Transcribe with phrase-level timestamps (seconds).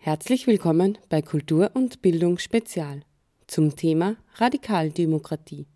[0.00, 3.00] Herzlich willkommen bei Kultur und Bildung Spezial
[3.48, 5.66] zum Thema Radikaldemokratie.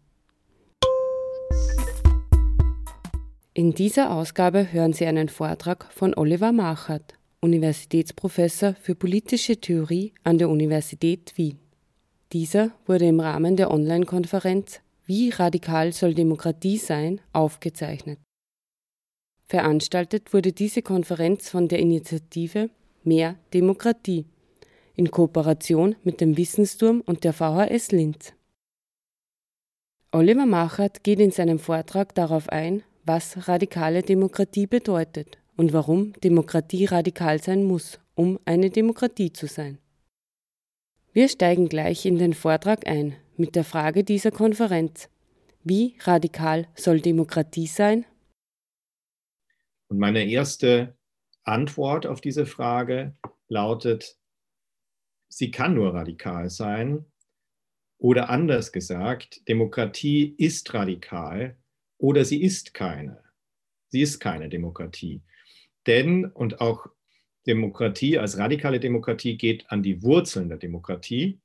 [3.52, 10.38] In dieser Ausgabe hören Sie einen Vortrag von Oliver Machert, Universitätsprofessor für politische Theorie an
[10.38, 11.58] der Universität Wien.
[12.32, 18.20] Dieser wurde im Rahmen der Online-Konferenz Wie radikal soll Demokratie sein aufgezeichnet.
[19.46, 22.70] Veranstaltet wurde diese Konferenz von der Initiative
[23.04, 24.26] Mehr Demokratie
[24.94, 28.34] in Kooperation mit dem Wissensturm und der VHS Linz.
[30.12, 36.84] Oliver Machert geht in seinem Vortrag darauf ein, was radikale Demokratie bedeutet und warum Demokratie
[36.84, 39.78] radikal sein muss, um eine Demokratie zu sein.
[41.12, 45.08] Wir steigen gleich in den Vortrag ein mit der Frage dieser Konferenz.
[45.64, 48.04] Wie radikal soll Demokratie sein?
[49.88, 50.94] Und meine erste
[51.44, 53.16] Antwort auf diese Frage
[53.48, 54.16] lautet,
[55.28, 57.06] sie kann nur radikal sein.
[57.98, 61.56] Oder anders gesagt, Demokratie ist radikal
[61.98, 63.22] oder sie ist keine.
[63.88, 65.22] Sie ist keine Demokratie.
[65.86, 66.86] Denn, und auch
[67.46, 71.40] Demokratie als radikale Demokratie geht an die Wurzeln der Demokratie.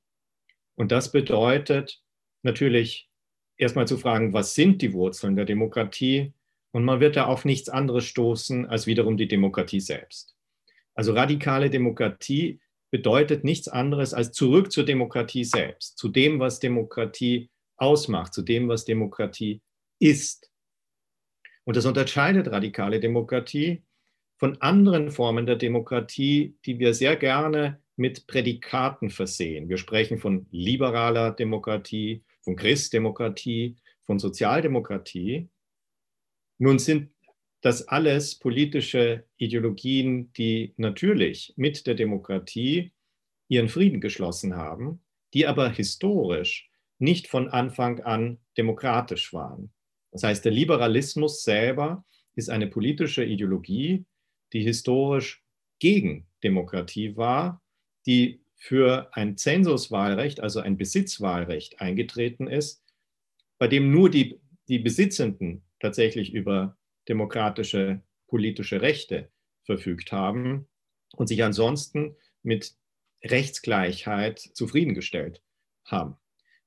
[0.74, 2.02] Und das bedeutet
[2.42, 3.10] natürlich
[3.56, 6.32] erstmal zu fragen, was sind die Wurzeln der Demokratie?
[6.78, 10.36] Und man wird da auf nichts anderes stoßen als wiederum die Demokratie selbst.
[10.94, 12.60] Also radikale Demokratie
[12.92, 18.68] bedeutet nichts anderes als zurück zur Demokratie selbst, zu dem, was Demokratie ausmacht, zu dem,
[18.68, 19.60] was Demokratie
[19.98, 20.52] ist.
[21.64, 23.82] Und das unterscheidet radikale Demokratie
[24.36, 29.68] von anderen Formen der Demokratie, die wir sehr gerne mit Prädikaten versehen.
[29.68, 35.48] Wir sprechen von liberaler Demokratie, von Christdemokratie, von Sozialdemokratie.
[36.58, 37.10] Nun sind
[37.60, 42.92] das alles politische Ideologien, die natürlich mit der Demokratie
[43.48, 45.02] ihren Frieden geschlossen haben,
[45.34, 49.72] die aber historisch nicht von Anfang an demokratisch waren.
[50.10, 54.04] Das heißt, der Liberalismus selber ist eine politische Ideologie,
[54.52, 55.44] die historisch
[55.78, 57.62] gegen Demokratie war,
[58.06, 62.82] die für ein Zensuswahlrecht, also ein Besitzwahlrecht eingetreten ist,
[63.58, 66.76] bei dem nur die, die Besitzenden tatsächlich über
[67.08, 69.30] demokratische politische Rechte
[69.62, 70.68] verfügt haben
[71.16, 72.74] und sich ansonsten mit
[73.24, 75.42] Rechtsgleichheit zufriedengestellt
[75.84, 76.16] haben.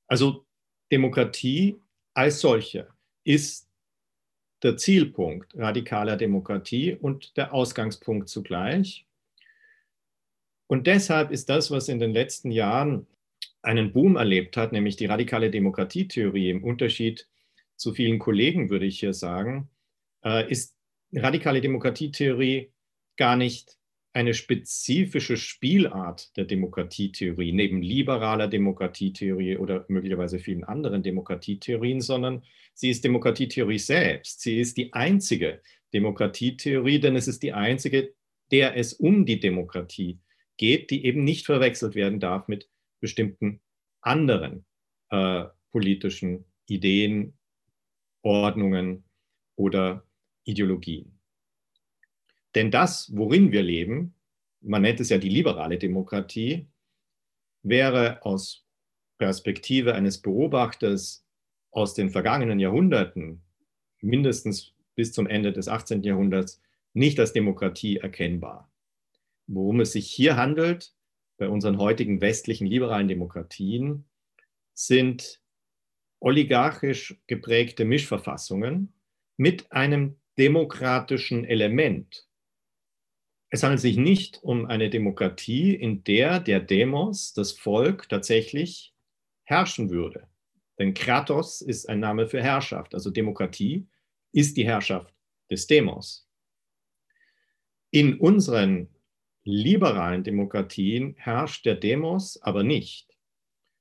[0.06, 0.46] Also
[0.90, 1.80] Demokratie
[2.14, 2.88] als solche
[3.24, 3.70] ist
[4.62, 9.06] der Zielpunkt radikaler Demokratie und der Ausgangspunkt zugleich.
[10.66, 13.06] Und deshalb ist das, was in den letzten Jahren
[13.62, 17.28] einen Boom erlebt hat, nämlich die radikale Demokratietheorie im Unterschied
[17.82, 19.68] zu vielen Kollegen, würde ich hier sagen,
[20.24, 20.76] äh, ist
[21.12, 22.72] radikale Demokratietheorie
[23.16, 23.76] gar nicht
[24.14, 32.42] eine spezifische Spielart der Demokratietheorie, neben liberaler Demokratietheorie oder möglicherweise vielen anderen Demokratietheorien, sondern
[32.74, 34.40] sie ist Demokratietheorie selbst.
[34.40, 35.62] Sie ist die einzige
[35.94, 38.14] Demokratietheorie, denn es ist die einzige,
[38.50, 40.20] der es um die Demokratie
[40.58, 42.68] geht, die eben nicht verwechselt werden darf mit
[43.00, 43.60] bestimmten
[44.02, 44.66] anderen
[45.10, 47.38] äh, politischen Ideen,
[48.22, 49.04] Ordnungen
[49.56, 50.04] oder
[50.44, 51.18] Ideologien.
[52.54, 54.14] Denn das, worin wir leben,
[54.60, 56.68] man nennt es ja die liberale Demokratie,
[57.62, 58.66] wäre aus
[59.18, 61.24] Perspektive eines Beobachters
[61.70, 63.42] aus den vergangenen Jahrhunderten,
[64.00, 66.02] mindestens bis zum Ende des 18.
[66.02, 66.60] Jahrhunderts,
[66.92, 68.70] nicht als Demokratie erkennbar.
[69.46, 70.94] Worum es sich hier handelt,
[71.38, 74.04] bei unseren heutigen westlichen liberalen Demokratien,
[74.74, 75.41] sind
[76.22, 78.92] oligarchisch geprägte Mischverfassungen
[79.36, 82.28] mit einem demokratischen Element.
[83.50, 88.94] Es handelt sich nicht um eine Demokratie, in der der Demos, das Volk, tatsächlich
[89.44, 90.28] herrschen würde.
[90.78, 93.88] Denn Kratos ist ein Name für Herrschaft, also Demokratie
[94.32, 95.12] ist die Herrschaft
[95.50, 96.26] des Demos.
[97.90, 98.88] In unseren
[99.44, 103.18] liberalen Demokratien herrscht der Demos aber nicht,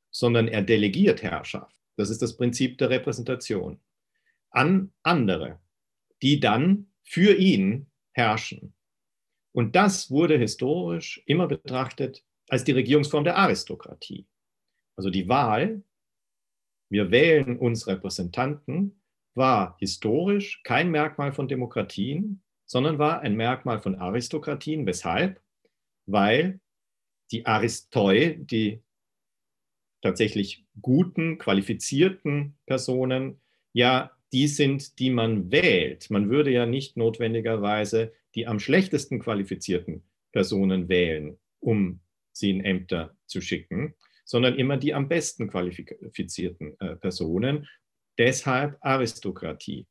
[0.10, 1.81] sondern er delegiert Herrschaft.
[2.02, 3.80] Das ist das Prinzip der Repräsentation
[4.52, 5.60] an andere
[6.22, 8.74] die dann für ihn herrschen.
[9.54, 14.28] Und das wurde historisch immer betrachtet als die Regierungsform der Aristokratie.
[14.96, 15.84] Also die Wahl,
[16.90, 19.02] wir wählen uns Repräsentanten,
[19.34, 24.86] war historisch kein Merkmal von Demokratien, sondern war ein Merkmal von Aristokratien.
[24.86, 25.42] Weshalb?
[26.06, 26.60] Weil
[27.32, 28.84] die Aristoi, die
[30.02, 33.42] tatsächlich guten, qualifizierten Personen,
[33.74, 36.10] ja die sind, die man wählt.
[36.10, 42.00] Man würde ja nicht notwendigerweise die am schlechtesten qualifizierten Personen wählen, um
[42.32, 43.94] sie in Ämter zu schicken,
[44.24, 47.68] sondern immer die am besten qualifizierten äh, Personen.
[48.18, 49.88] Deshalb Aristokratie.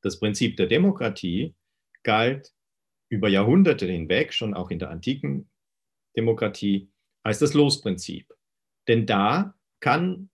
[0.00, 1.54] Das Prinzip der Demokratie
[2.02, 2.52] galt
[3.08, 5.48] über Jahrhunderte hinweg, schon auch in der antiken
[6.16, 6.90] Demokratie,
[7.22, 8.26] als das Losprinzip.
[8.88, 10.30] Denn da kann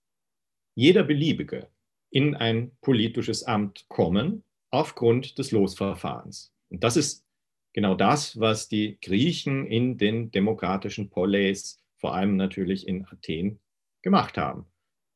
[0.75, 1.69] jeder Beliebige
[2.09, 6.53] in ein politisches Amt kommen aufgrund des Losverfahrens.
[6.69, 7.25] Und das ist
[7.73, 13.59] genau das, was die Griechen in den demokratischen Poleis, vor allem natürlich in Athen,
[14.01, 14.65] gemacht haben.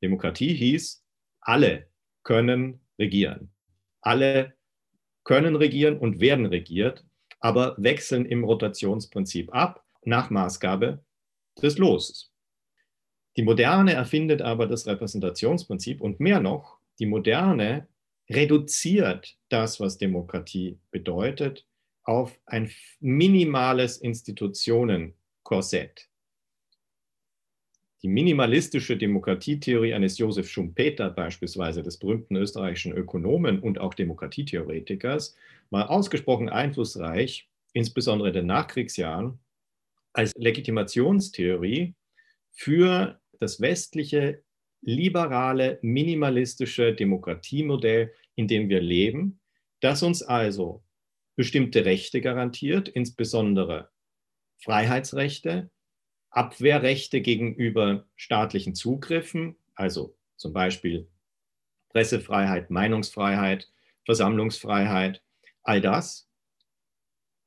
[0.01, 1.03] Demokratie hieß,
[1.39, 1.88] alle
[2.24, 3.51] können regieren.
[4.01, 4.56] Alle
[5.24, 7.06] können regieren und werden regiert,
[7.39, 11.03] aber wechseln im Rotationsprinzip ab nach Maßgabe
[11.62, 12.32] des Loses.
[13.35, 17.88] Die Moderne erfindet aber das Repräsentationsprinzip und mehr noch, die Moderne
[18.30, 21.65] reduziert das, was Demokratie bedeutet,
[22.03, 22.69] auf ein
[23.00, 26.09] minimales Institutionenkorsett.
[28.03, 35.38] Die minimalistische Demokratietheorie eines Josef Schumpeter beispielsweise, des berühmten österreichischen Ökonomen und auch Demokratietheoretikers,
[35.69, 39.39] war ausgesprochen einflussreich, insbesondere in den Nachkriegsjahren,
[40.12, 41.95] als Legitimationstheorie
[42.51, 44.44] für das westliche
[44.81, 49.40] liberale, minimalistische Demokratiemodell, in dem wir leben,
[49.81, 50.84] das uns also
[51.36, 53.92] bestimmte Rechte garantiert, insbesondere
[54.57, 55.69] Freiheitsrechte,
[56.30, 61.10] Abwehrrechte gegenüber staatlichen Zugriffen, also zum Beispiel
[61.89, 63.72] Pressefreiheit, Meinungsfreiheit,
[64.06, 65.22] Versammlungsfreiheit,
[65.63, 66.30] all das.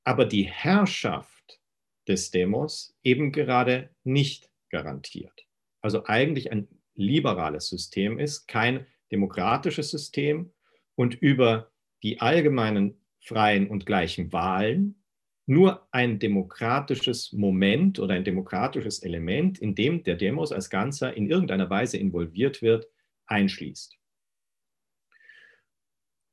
[0.04, 1.60] Aber die Herrschaft
[2.06, 5.45] des Demos eben gerade nicht garantiert.
[5.80, 10.52] Also eigentlich ein liberales System ist, kein demokratisches System
[10.94, 11.70] und über
[12.02, 15.02] die allgemeinen freien und gleichen Wahlen
[15.46, 21.30] nur ein demokratisches Moment oder ein demokratisches Element, in dem der Demos als Ganzer in
[21.30, 22.88] irgendeiner Weise involviert wird,
[23.26, 23.96] einschließt.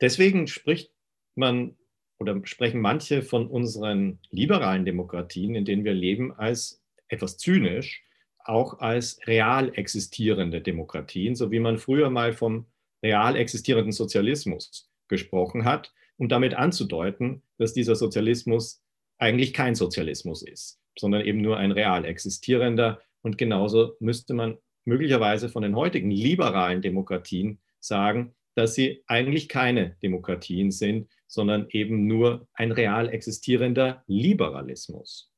[0.01, 0.91] Deswegen spricht
[1.35, 1.77] man
[2.17, 8.03] oder sprechen manche von unseren liberalen Demokratien, in denen wir leben, als etwas zynisch,
[8.45, 12.65] auch als real existierende Demokratien, so wie man früher mal vom
[13.01, 18.81] real existierenden Sozialismus gesprochen hat, um damit anzudeuten, dass dieser Sozialismus
[19.17, 23.01] eigentlich kein Sozialismus ist, sondern eben nur ein real existierender.
[23.21, 29.97] Und genauso müsste man möglicherweise von den heutigen liberalen Demokratien sagen, dass sie eigentlich keine
[30.03, 35.32] Demokratien sind, sondern eben nur ein real existierender Liberalismus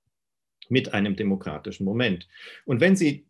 [0.69, 2.27] mit einem demokratischen Moment.
[2.65, 3.27] Und wenn Sie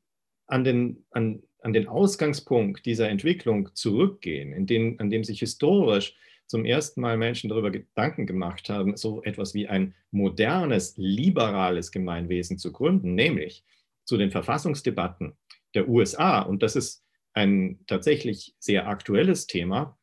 [0.48, 6.16] an den, an, an den Ausgangspunkt dieser Entwicklung zurückgehen, in den, an dem sich historisch
[6.48, 12.58] zum ersten Mal Menschen darüber Gedanken gemacht haben, so etwas wie ein modernes, liberales Gemeinwesen
[12.58, 13.64] zu gründen, nämlich
[14.04, 15.36] zu den Verfassungsdebatten
[15.74, 16.42] der USA.
[16.42, 17.04] Und das ist
[17.34, 19.98] ein tatsächlich sehr aktuelles Thema.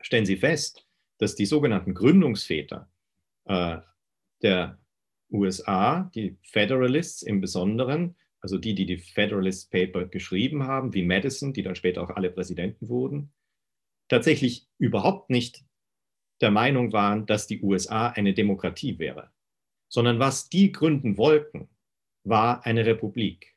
[0.00, 0.86] Stellen Sie fest,
[1.18, 2.90] dass die sogenannten Gründungsväter
[3.44, 3.78] äh,
[4.42, 4.78] der
[5.34, 11.52] USA, die Federalists im Besonderen, also die, die die Federalist Paper geschrieben haben, wie Madison,
[11.52, 13.32] die dann später auch alle Präsidenten wurden,
[14.08, 15.64] tatsächlich überhaupt nicht
[16.40, 19.30] der Meinung waren, dass die USA eine Demokratie wäre,
[19.88, 21.68] sondern was die gründen wollten,
[22.24, 23.54] war eine Republik.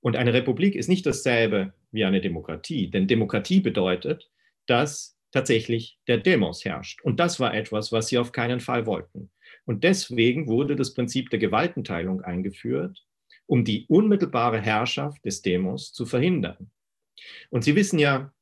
[0.00, 4.30] Und eine Republik ist nicht dasselbe wie eine Demokratie, denn Demokratie bedeutet,
[4.66, 7.02] dass tatsächlich der Demos herrscht.
[7.02, 9.30] Und das war etwas, was sie auf keinen Fall wollten.
[9.66, 13.04] Und deswegen wurde das Prinzip der Gewaltenteilung eingeführt,
[13.46, 16.70] um die unmittelbare Herrschaft des Demos zu verhindern.
[17.50, 18.32] Und Sie wissen ja,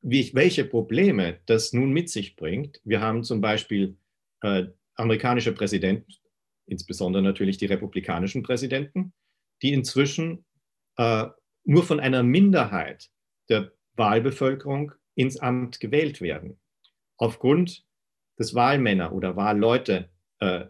[0.00, 2.80] wie, welche Probleme das nun mit sich bringt.
[2.84, 3.96] Wir haben zum Beispiel
[4.42, 6.12] äh, amerikanische Präsidenten,
[6.66, 9.12] insbesondere natürlich die republikanischen Präsidenten,
[9.62, 10.44] die inzwischen
[10.96, 11.26] äh,
[11.64, 13.10] nur von einer Minderheit
[13.48, 16.58] der Wahlbevölkerung ins Amt gewählt werden.
[17.16, 17.84] Aufgrund
[18.38, 20.11] des Wahlmänner- oder Wahlleute-Modells,
[20.42, 20.66] äh,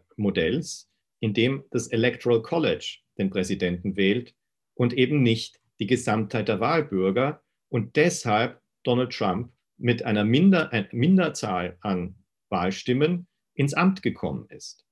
[1.21, 4.35] in dem das Electoral College den Präsidenten wählt
[4.75, 10.89] und eben nicht die Gesamtheit der Wahlbürger und deshalb Donald Trump mit einer Minder, einer
[10.93, 12.17] Minderzahl an
[12.51, 14.85] Wahlstimmen ins Amt gekommen ist.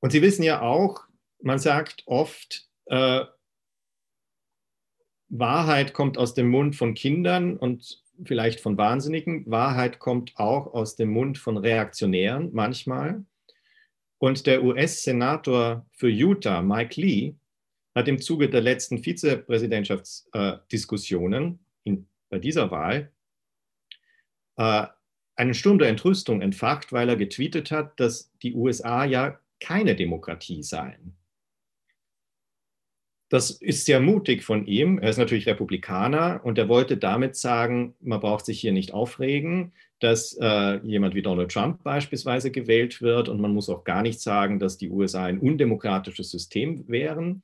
[0.00, 1.04] Und Sie wissen ja auch,
[1.40, 3.24] man sagt oft, äh,
[5.28, 9.50] Wahrheit kommt aus dem Mund von Kindern und vielleicht von Wahnsinnigen.
[9.50, 13.24] Wahrheit kommt auch aus dem Mund von Reaktionären manchmal.
[14.18, 17.34] Und der US-Senator für Utah, Mike Lee,
[17.94, 21.60] hat im Zuge der letzten Vizepräsidentschaftsdiskussionen
[22.30, 23.12] bei dieser Wahl
[24.56, 24.86] äh,
[25.36, 30.62] einen Sturm der Entrüstung entfacht, weil er getweetet hat, dass die USA ja keine Demokratie
[30.62, 31.17] seien.
[33.28, 34.98] Das ist sehr mutig von ihm.
[34.98, 39.72] Er ist natürlich Republikaner und er wollte damit sagen, man braucht sich hier nicht aufregen,
[40.00, 44.20] dass äh, jemand wie Donald Trump beispielsweise gewählt wird und man muss auch gar nicht
[44.20, 47.42] sagen, dass die USA ein undemokratisches System wären.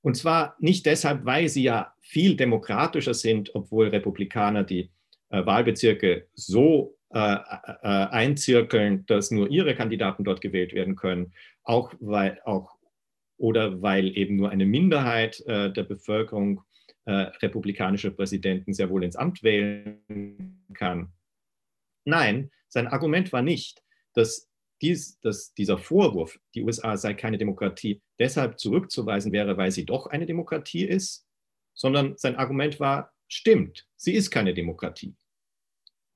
[0.00, 4.90] Und zwar nicht deshalb, weil sie ja viel demokratischer sind, obwohl Republikaner die
[5.30, 11.32] äh, Wahlbezirke so äh, äh, einzirkeln, dass nur ihre Kandidaten dort gewählt werden können,
[11.62, 12.73] auch weil auch
[13.44, 16.62] oder weil eben nur eine Minderheit äh, der Bevölkerung
[17.04, 21.12] äh, republikanische Präsidenten sehr wohl ins Amt wählen kann.
[22.06, 23.82] Nein, sein Argument war nicht,
[24.14, 24.48] dass,
[24.80, 30.06] dies, dass dieser Vorwurf, die USA sei keine Demokratie, deshalb zurückzuweisen wäre, weil sie doch
[30.06, 31.28] eine Demokratie ist,
[31.74, 35.14] sondern sein Argument war, stimmt, sie ist keine Demokratie,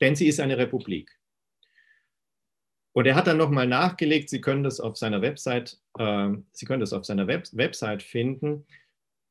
[0.01, 1.18] denn sie ist eine Republik.
[2.93, 6.81] Und er hat dann nochmal nachgelegt, Sie können das auf seiner Website, äh, Sie können
[6.81, 8.67] das auf seiner Web Website finden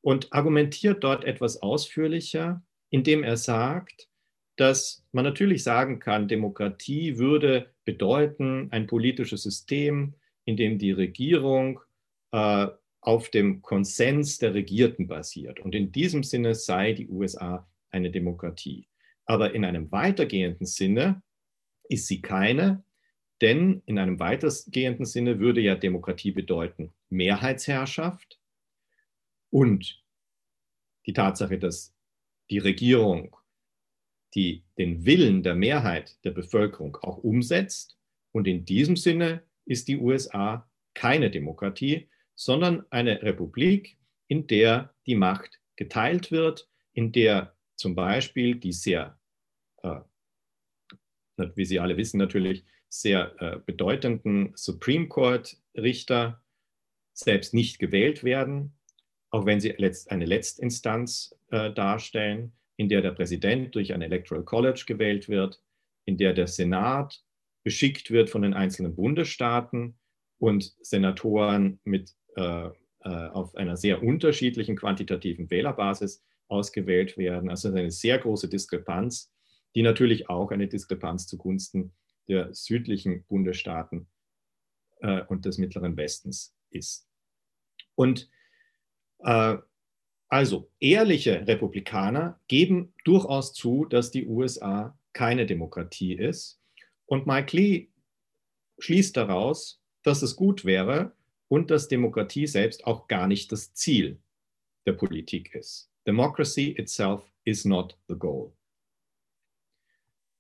[0.01, 4.07] und argumentiert dort etwas ausführlicher, indem er sagt,
[4.55, 11.79] dass man natürlich sagen kann, Demokratie würde bedeuten ein politisches System, in dem die Regierung
[12.31, 12.67] äh,
[13.01, 15.59] auf dem Konsens der Regierten basiert.
[15.59, 18.87] Und in diesem Sinne sei die USA eine Demokratie.
[19.25, 21.21] Aber in einem weitergehenden Sinne
[21.89, 22.83] ist sie keine,
[23.41, 28.39] denn in einem weitergehenden Sinne würde ja Demokratie bedeuten Mehrheitsherrschaft
[29.49, 30.03] und
[31.05, 31.93] die Tatsache, dass
[32.49, 33.35] die Regierung
[34.33, 37.97] die den Willen der Mehrheit der Bevölkerung auch umsetzt.
[38.31, 45.15] Und in diesem Sinne ist die USA keine Demokratie, sondern eine Republik, in der die
[45.15, 49.19] Macht geteilt wird, in der zum Beispiel die sehr,
[49.83, 50.01] äh,
[51.55, 56.41] wie Sie alle wissen natürlich, sehr äh, bedeutenden Supreme Court-Richter
[57.13, 58.77] selbst nicht gewählt werden,
[59.29, 64.43] auch wenn sie letzt, eine Letztinstanz äh, darstellen, in der der Präsident durch ein Electoral
[64.43, 65.61] College gewählt wird,
[66.05, 67.23] in der der Senat
[67.63, 69.97] beschickt wird von den einzelnen Bundesstaaten
[70.37, 77.49] und Senatoren mit, äh, äh auf einer sehr unterschiedlichen quantitativen Wählerbasis ausgewählt werden.
[77.49, 79.33] Also eine sehr große Diskrepanz,
[79.75, 81.93] die natürlich auch eine Diskrepanz zugunsten
[82.27, 84.07] der südlichen Bundesstaaten
[85.01, 87.07] äh, und des Mittleren Westens ist.
[87.95, 88.29] Und
[89.19, 89.57] äh,
[90.29, 96.61] also ehrliche Republikaner geben durchaus zu, dass die USA keine Demokratie ist.
[97.05, 97.89] Und Mike Lee
[98.79, 101.15] schließt daraus, dass es gut wäre
[101.47, 104.19] und dass Demokratie selbst auch gar nicht das Ziel
[104.85, 105.89] der Politik ist.
[106.05, 108.56] Democracy itself is not the goal.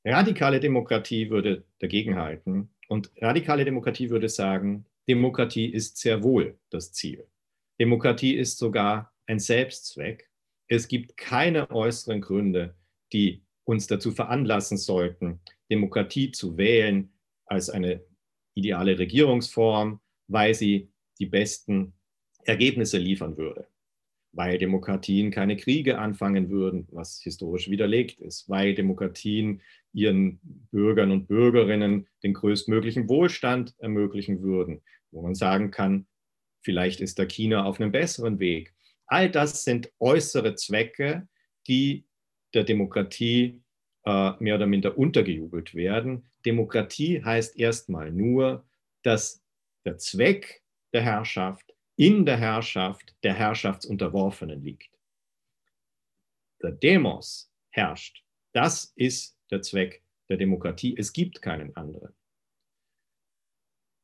[0.09, 7.27] Radikale Demokratie würde dagegenhalten und radikale Demokratie würde sagen, Demokratie ist sehr wohl das Ziel.
[7.77, 10.29] Demokratie ist sogar ein Selbstzweck.
[10.69, 12.73] Es gibt keine äußeren Gründe,
[13.11, 17.11] die uns dazu veranlassen sollten, Demokratie zu wählen
[17.45, 18.01] als eine
[18.53, 19.99] ideale Regierungsform,
[20.29, 21.91] weil sie die besten
[22.45, 23.67] Ergebnisse liefern würde
[24.37, 29.63] weil Demokratien keine Kriege anfangen würden, was historisch widerlegt ist, weil Demokratien
[29.93, 30.39] ihren
[30.69, 36.05] Bürgern und Bürgerinnen den größtmöglichen Wohlstand ermöglichen würden, wo man sagen kann,
[36.61, 38.75] vielleicht ist da China auf einem besseren Weg.
[39.07, 41.27] All das sind äußere Zwecke,
[41.65, 42.05] die
[42.53, 43.63] der Demokratie
[44.05, 46.27] äh, mehr oder minder untergejubelt werden.
[46.45, 48.67] Demokratie heißt erstmal nur,
[49.01, 49.43] dass
[49.83, 50.61] der Zweck
[50.93, 51.66] der Herrschaft
[51.97, 54.91] in der Herrschaft der Herrschaftsunterworfenen liegt.
[56.61, 58.23] Der Demos herrscht.
[58.53, 60.95] Das ist der Zweck der Demokratie.
[60.97, 62.15] Es gibt keinen anderen.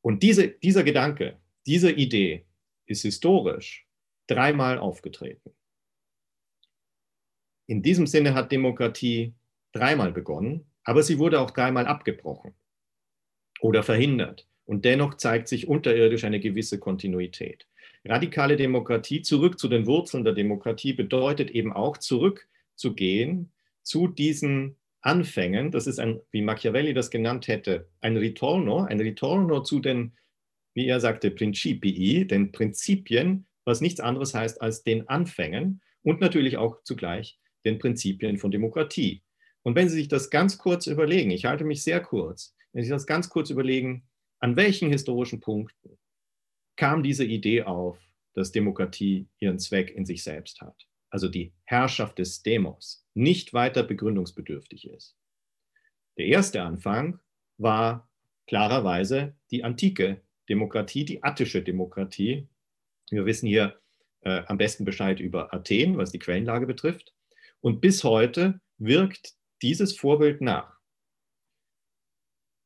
[0.02, 2.44] Und diese, dieser Gedanke, diese Idee
[2.86, 3.86] ist historisch
[4.26, 5.54] dreimal aufgetreten.
[7.66, 9.34] In diesem Sinne hat Demokratie
[9.72, 12.54] dreimal begonnen, aber sie wurde auch dreimal abgebrochen
[13.60, 14.46] oder verhindert.
[14.66, 17.66] Und dennoch zeigt sich unterirdisch eine gewisse Kontinuität.
[18.06, 23.50] Radikale Demokratie, zurück zu den Wurzeln der Demokratie, bedeutet eben auch zurückzugehen
[23.82, 25.70] zu diesen Anfängen.
[25.70, 30.12] Das ist ein, wie Machiavelli das genannt hätte, ein Ritorno, ein Ritorno zu den,
[30.74, 36.58] wie er sagte, Principii, den Prinzipien, was nichts anderes heißt als den Anfängen und natürlich
[36.58, 39.22] auch zugleich den Prinzipien von Demokratie.
[39.62, 42.90] Und wenn Sie sich das ganz kurz überlegen, ich halte mich sehr kurz, wenn Sie
[42.90, 44.04] das ganz kurz überlegen,
[44.40, 45.96] an welchen historischen Punkten
[46.76, 47.98] kam diese Idee auf,
[48.34, 53.82] dass Demokratie ihren Zweck in sich selbst hat, also die Herrschaft des Demos, nicht weiter
[53.84, 55.16] begründungsbedürftig ist.
[56.16, 57.20] Der erste Anfang
[57.58, 58.08] war
[58.46, 62.48] klarerweise die antike Demokratie, die attische Demokratie.
[63.10, 63.80] Wir wissen hier
[64.22, 67.14] äh, am besten Bescheid über Athen, was die Quellenlage betrifft.
[67.60, 70.78] Und bis heute wirkt dieses Vorbild nach.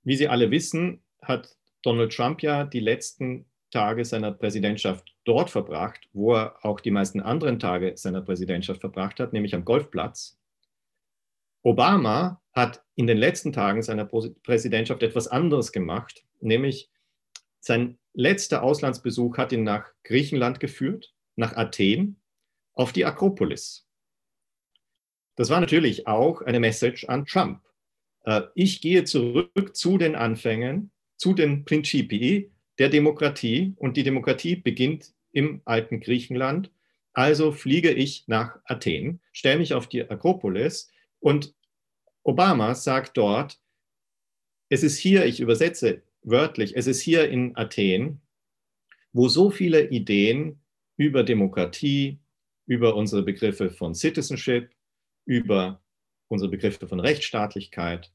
[0.02, 6.08] Wie Sie alle wissen, hat Donald Trump ja die letzten Tage seiner Präsidentschaft dort verbracht,
[6.12, 10.38] wo er auch die meisten anderen Tage seiner Präsidentschaft verbracht hat, nämlich am Golfplatz.
[11.62, 16.90] Obama hat in den letzten Tagen seiner Präsidentschaft etwas anderes gemacht, nämlich
[17.60, 22.20] sein letzter Auslandsbesuch hat ihn nach Griechenland geführt, nach Athen,
[22.74, 23.86] auf die Akropolis.
[25.36, 27.62] Das war natürlich auch eine Message an Trump.
[28.24, 34.56] Äh, ich gehe zurück zu den Anfängen, zu den Principii der Demokratie und die Demokratie
[34.56, 36.70] beginnt im alten Griechenland.
[37.12, 41.54] Also fliege ich nach Athen, stelle mich auf die Akropolis und
[42.22, 43.60] Obama sagt dort,
[44.68, 48.20] es ist hier, ich übersetze wörtlich, es ist hier in Athen,
[49.12, 50.60] wo so viele Ideen
[50.96, 52.18] über Demokratie,
[52.66, 54.70] über unsere Begriffe von Citizenship,
[55.24, 55.82] über
[56.28, 58.12] unsere Begriffe von Rechtsstaatlichkeit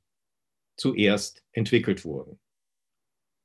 [0.78, 2.40] zuerst entwickelt wurden.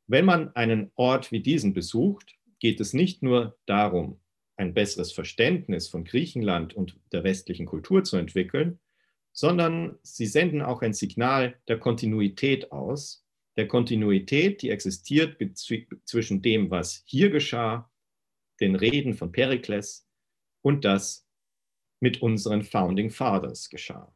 [0.09, 4.21] Wenn man einen Ort wie diesen besucht, geht es nicht nur darum,
[4.57, 8.81] ein besseres Verständnis von Griechenland und der westlichen Kultur zu entwickeln,
[9.33, 13.25] sondern sie senden auch ein Signal der Kontinuität aus,
[13.59, 15.37] der Kontinuität, die existiert
[16.07, 17.91] zwischen dem, was hier geschah,
[18.61, 20.09] den Reden von Perikles
[20.63, 21.29] und das
[22.01, 24.13] mit unseren Founding Fathers geschah.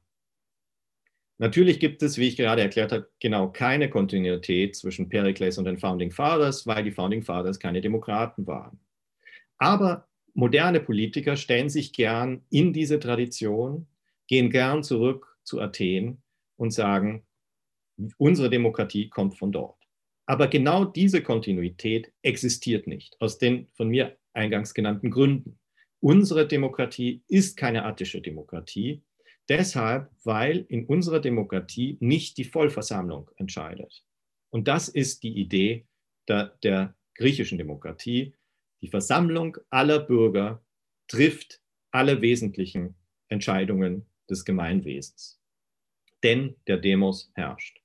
[1.43, 5.77] Natürlich gibt es, wie ich gerade erklärt habe, genau keine Kontinuität zwischen Pericles und den
[5.77, 8.79] Founding Fathers, weil die Founding Fathers keine Demokraten waren.
[9.59, 13.89] Aber moderne Politiker stellen sich gern in diese Tradition,
[14.29, 16.23] gehen gern zurück zu Athen
[16.59, 17.27] und sagen,
[18.19, 19.83] unsere Demokratie kommt von dort.
[20.27, 25.59] Aber genau diese Kontinuität existiert nicht, aus den von mir eingangs genannten Gründen.
[25.99, 29.03] Unsere Demokratie ist keine attische Demokratie,
[29.49, 34.05] Deshalb, weil in unserer Demokratie nicht die Vollversammlung entscheidet.
[34.51, 35.87] Und das ist die Idee
[36.29, 38.35] der, der griechischen Demokratie.
[38.81, 40.65] Die Versammlung aller Bürger
[41.09, 42.95] trifft alle wesentlichen
[43.29, 45.41] Entscheidungen des Gemeinwesens.
[46.23, 47.81] Denn der Demos herrscht.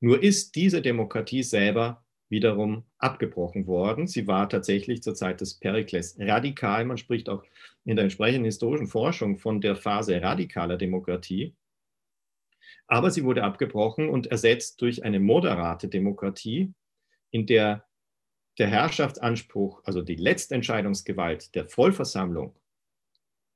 [0.00, 4.06] Nur ist diese Demokratie selber wiederum abgebrochen worden.
[4.06, 6.84] Sie war tatsächlich zur Zeit des Perikles radikal.
[6.84, 7.44] Man spricht auch
[7.84, 11.54] in der entsprechenden historischen Forschung von der Phase radikaler Demokratie.
[12.86, 16.72] Aber sie wurde abgebrochen und ersetzt durch eine moderate Demokratie,
[17.30, 17.84] in der
[18.58, 22.56] der Herrschaftsanspruch, also die Letztentscheidungsgewalt der Vollversammlung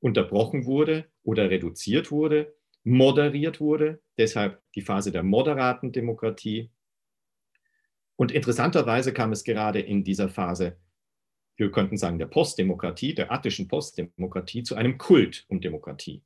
[0.01, 2.55] unterbrochen wurde oder reduziert wurde,
[2.85, 4.01] moderiert wurde.
[4.17, 6.71] Deshalb die Phase der moderaten Demokratie
[8.23, 10.77] und interessanterweise kam es gerade in dieser Phase,
[11.57, 16.23] wir könnten sagen, der Postdemokratie, der attischen Postdemokratie, zu einem Kult um Demokratie.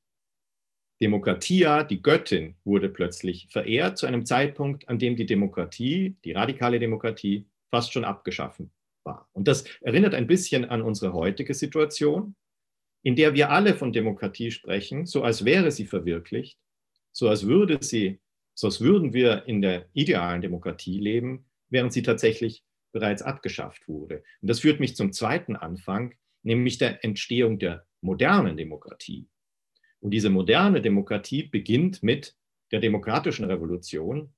[1.01, 6.79] Demokratia, die Göttin, wurde plötzlich verehrt zu einem Zeitpunkt, an dem die Demokratie, die radikale
[6.79, 8.71] Demokratie, fast schon abgeschaffen
[9.03, 9.31] war.
[9.33, 12.37] Und das erinnert ein bisschen an unsere heutige Situation,
[13.05, 16.59] in der wir alle von Demokratie sprechen, so als wäre sie verwirklicht,
[17.13, 18.21] so als würde sie,
[18.53, 24.23] so als würden wir in der idealen Demokratie leben, während sie tatsächlich bereits abgeschafft wurde.
[24.41, 29.29] Und das führt mich zum zweiten Anfang, nämlich der Entstehung der modernen Demokratie.
[30.01, 32.37] Und diese moderne Demokratie beginnt mit
[32.71, 34.35] der demokratischen Revolution,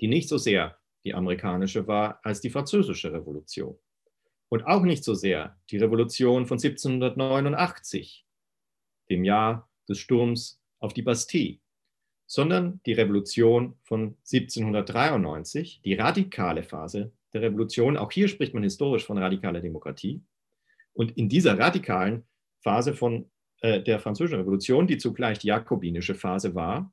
[0.00, 3.78] die nicht so sehr die amerikanische war als die französische Revolution.
[4.48, 8.26] Und auch nicht so sehr die Revolution von 1789,
[9.10, 11.58] dem Jahr des Sturms auf die Bastille,
[12.28, 17.96] sondern die Revolution von 1793, die radikale Phase der Revolution.
[17.96, 20.22] Auch hier spricht man historisch von radikaler Demokratie.
[20.92, 22.24] Und in dieser radikalen
[22.62, 23.30] Phase von
[23.62, 26.92] äh, der Französischen Revolution, die zugleich die jakobinische Phase war,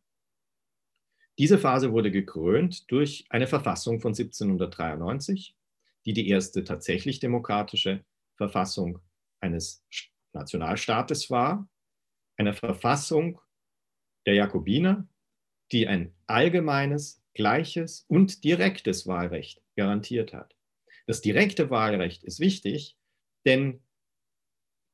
[1.37, 5.53] diese Phase wurde gekrönt durch eine Verfassung von 1793,
[6.05, 8.05] die die erste tatsächlich demokratische
[8.37, 8.99] Verfassung
[9.41, 9.83] eines
[10.31, 11.67] Nationalstaates war,
[12.37, 13.41] eine Verfassung
[14.25, 15.09] der Jakobiner,
[15.71, 20.55] die ein allgemeines, gleiches und direktes Wahlrecht garantiert hat.
[21.05, 22.97] Das direkte Wahlrecht ist wichtig,
[23.45, 23.81] denn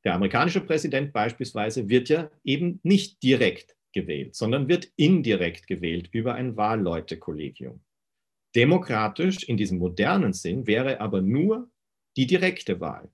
[0.04, 6.34] der amerikanische Präsident beispielsweise wird ja eben nicht direkt gewählt, sondern wird indirekt gewählt über
[6.34, 7.84] ein Wahlleutekollegium.
[8.56, 11.70] Demokratisch in diesem modernen Sinn wäre aber nur
[12.18, 13.12] die direkte Wahl,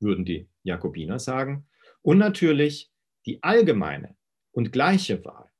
[0.00, 1.66] würden die Jakobiner sagen,
[2.02, 2.92] und natürlich
[3.26, 4.16] die allgemeine
[4.52, 5.50] und gleiche Wahl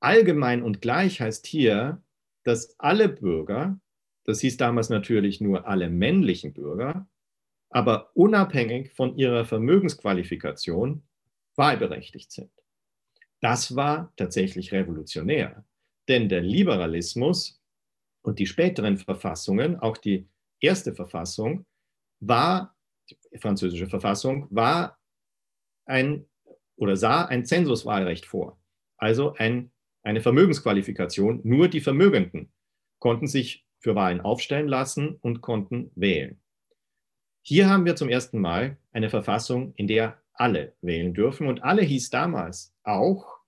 [0.00, 2.02] allgemein und gleich heißt hier,
[2.44, 3.80] dass alle Bürger,
[4.24, 7.08] das hieß damals natürlich nur alle männlichen Bürger,
[7.70, 11.02] aber unabhängig von ihrer Vermögensqualifikation
[11.56, 12.50] wahlberechtigt sind.
[13.40, 15.64] Das war tatsächlich revolutionär,
[16.08, 17.60] denn der Liberalismus
[18.22, 20.28] und die späteren Verfassungen, auch die
[20.60, 21.66] erste Verfassung,
[22.20, 22.76] war,
[23.08, 24.98] die französische Verfassung, war
[25.84, 26.26] ein
[26.76, 28.58] oder sah ein Zensuswahlrecht vor,
[28.96, 29.70] also ein,
[30.06, 31.40] eine Vermögensqualifikation.
[31.42, 32.52] Nur die Vermögenden
[33.00, 36.40] konnten sich für Wahlen aufstellen lassen und konnten wählen.
[37.42, 41.48] Hier haben wir zum ersten Mal eine Verfassung, in der alle wählen dürfen.
[41.48, 43.40] Und alle hieß damals auch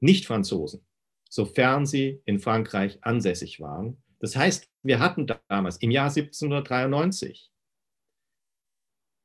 [0.00, 0.84] Nicht-Franzosen,
[1.28, 4.02] sofern sie in Frankreich ansässig waren.
[4.18, 7.52] Das heißt, wir hatten damals im Jahr 1793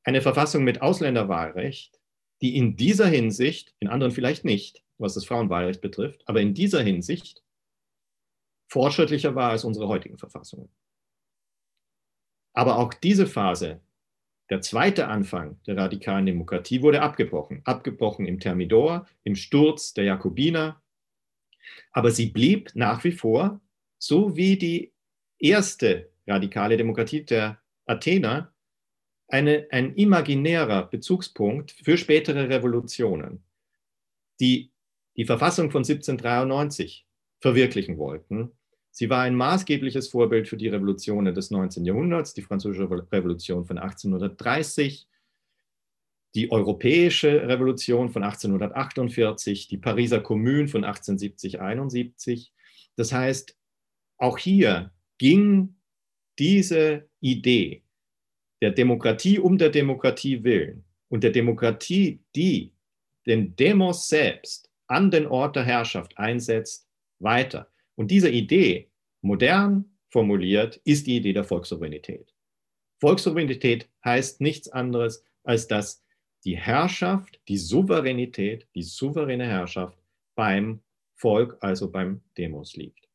[0.04, 1.98] eine Verfassung mit Ausländerwahlrecht,
[2.42, 6.82] die in dieser Hinsicht, in anderen vielleicht nicht, was das Frauenwahlrecht betrifft, aber in dieser
[6.82, 7.42] Hinsicht
[8.68, 10.68] fortschrittlicher war als unsere heutigen Verfassungen.
[12.52, 13.80] Aber auch diese Phase,
[14.48, 17.60] der zweite Anfang der radikalen Demokratie, wurde abgebrochen.
[17.64, 20.82] Abgebrochen im Thermidor, im Sturz der Jakobiner.
[21.92, 23.60] Aber sie blieb nach wie vor,
[23.98, 24.92] so wie die
[25.38, 28.52] erste radikale Demokratie der Athener,
[29.28, 33.42] eine, ein imaginärer Bezugspunkt für spätere Revolutionen,
[34.40, 34.70] die
[35.16, 37.06] die Verfassung von 1793
[37.40, 38.52] verwirklichen wollten.
[38.90, 41.84] Sie war ein maßgebliches Vorbild für die Revolutionen des 19.
[41.84, 45.06] Jahrhunderts, die Französische Revolution von 1830,
[46.34, 52.50] die Europäische Revolution von 1848, die Pariser Kommune von 1870-71.
[52.96, 53.56] Das heißt,
[54.18, 55.76] auch hier ging
[56.38, 57.82] diese Idee
[58.62, 62.72] der Demokratie um der Demokratie willen und der Demokratie, die
[63.26, 67.70] den Demos selbst an den Ort der Herrschaft einsetzt, weiter.
[67.94, 68.90] Und diese Idee,
[69.22, 72.34] modern formuliert, ist die Idee der Volkssouveränität.
[73.00, 76.04] Volkssouveränität heißt nichts anderes, als dass
[76.44, 79.98] die Herrschaft, die Souveränität, die souveräne Herrschaft
[80.34, 80.80] beim
[81.14, 83.08] Volk, also beim Demos liegt.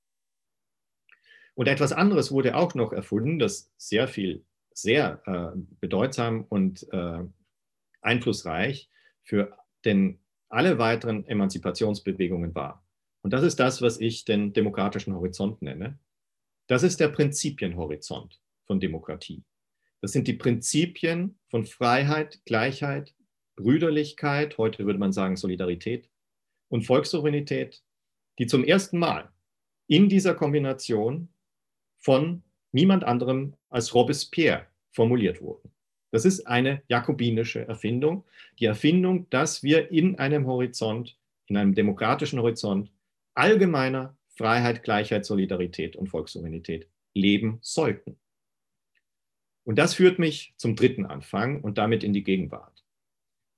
[1.53, 7.23] Und etwas anderes wurde auch noch erfunden, das sehr viel sehr äh, bedeutsam und äh,
[8.01, 8.89] einflussreich
[9.23, 10.19] für den,
[10.51, 12.85] alle weiteren Emanzipationsbewegungen war.
[13.23, 15.99] Und das ist das, was ich den demokratischen Horizont nenne.
[16.67, 19.43] Das ist der Prinzipienhorizont von Demokratie.
[20.01, 23.13] Das sind die Prinzipien von Freiheit, Gleichheit,
[23.55, 26.09] Brüderlichkeit, heute würde man sagen Solidarität
[26.69, 27.83] und Volkssouveränität,
[28.39, 29.31] die zum ersten Mal
[29.87, 31.29] in dieser Kombination
[31.99, 35.71] von niemand anderem als Robespierre formuliert wurden.
[36.11, 38.25] Das ist eine jakobinische Erfindung,
[38.59, 42.91] die Erfindung, dass wir in einem Horizont, in einem demokratischen Horizont
[43.33, 48.17] allgemeiner Freiheit, Gleichheit, Solidarität und Volkssouveränität leben sollten.
[49.63, 52.83] Und das führt mich zum dritten Anfang und damit in die Gegenwart.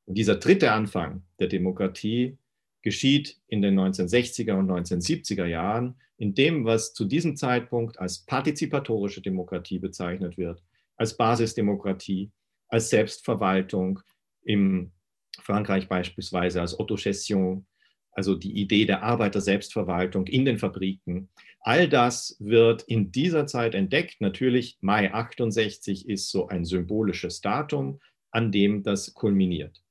[0.06, 2.38] Und dieser dritte Anfang der Demokratie
[2.82, 9.22] geschieht in den 1960er und 1970er Jahren in dem, was zu diesem Zeitpunkt als partizipatorische
[9.22, 10.62] Demokratie bezeichnet wird,
[10.98, 12.32] als Basisdemokratie,
[12.73, 13.99] als Selbstverwaltung,
[14.41, 14.91] im
[15.38, 17.67] Frankreich beispielsweise als Autogestion,
[18.13, 21.29] also die Idee der Arbeiter-Selbstverwaltung in den Fabriken.
[21.59, 24.21] All das wird in dieser Zeit entdeckt.
[24.21, 29.83] Natürlich, Mai 68 ist so ein symbolisches Datum, an dem das kulminiert.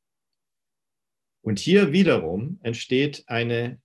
[1.40, 3.80] Und hier wiederum entsteht eine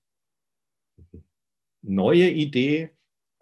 [1.83, 2.89] neue Idee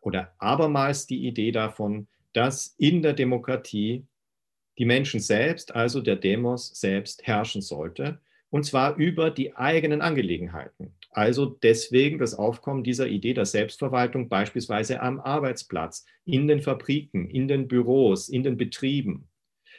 [0.01, 4.05] oder abermals die Idee davon, dass in der Demokratie
[4.77, 10.93] die Menschen selbst, also der Demos selbst, herrschen sollte, und zwar über die eigenen Angelegenheiten.
[11.09, 17.47] Also deswegen das Aufkommen dieser Idee der Selbstverwaltung beispielsweise am Arbeitsplatz, in den Fabriken, in
[17.47, 19.29] den Büros, in den Betrieben,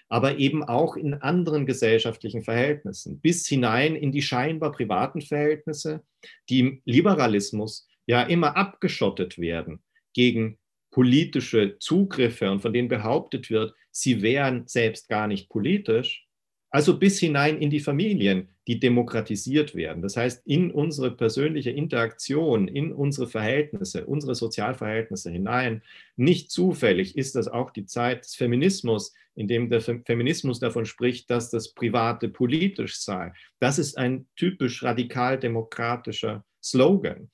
[0.09, 6.03] aber eben auch in anderen gesellschaftlichen Verhältnissen, bis hinein in die scheinbar privaten Verhältnisse,
[6.49, 9.83] die im Liberalismus ja immer abgeschottet werden
[10.13, 10.59] gegen
[10.91, 16.27] politische Zugriffe und von denen behauptet wird, sie wären selbst gar nicht politisch,
[16.71, 20.03] also bis hinein in die Familien, die demokratisiert werden.
[20.03, 25.83] Das heißt, in unsere persönliche Interaktion, in unsere Verhältnisse, unsere Sozialverhältnisse hinein.
[26.17, 31.31] Nicht zufällig ist das auch die Zeit des Feminismus, in dem der Feminismus davon spricht,
[31.31, 33.33] dass das Private politisch sei.
[33.61, 37.31] Das ist ein typisch radikal-demokratischer Slogan.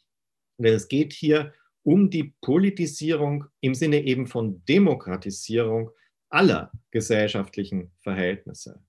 [0.59, 5.91] Denn es geht hier um die Politisierung im Sinne eben von Demokratisierung
[6.33, 8.83] aller gesellschaftlichen Verhältnisse.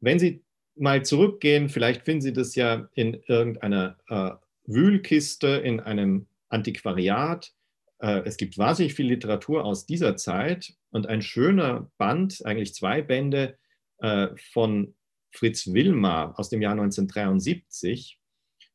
[0.00, 0.44] Wenn Sie
[0.76, 4.30] mal zurückgehen, vielleicht finden Sie das ja in irgendeiner äh,
[4.64, 7.52] Wühlkiste, in einem Antiquariat,
[8.00, 13.02] äh, es gibt wahnsinnig viel Literatur aus dieser Zeit und ein schöner Band, eigentlich zwei
[13.02, 13.58] Bände
[13.98, 14.94] äh, von
[15.30, 18.18] Fritz Wilmar aus dem Jahr 1973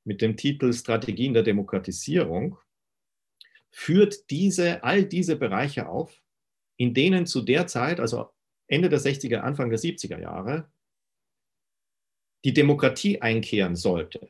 [0.04, 2.58] mit dem Titel Strategien der Demokratisierung
[3.72, 6.23] führt diese, all diese Bereiche auf,
[6.78, 8.30] in denen zu der Zeit, also
[8.68, 10.70] Ende der 60er, Anfang der 70er Jahre,
[12.46, 14.30] die Demokratie einkehren sollte.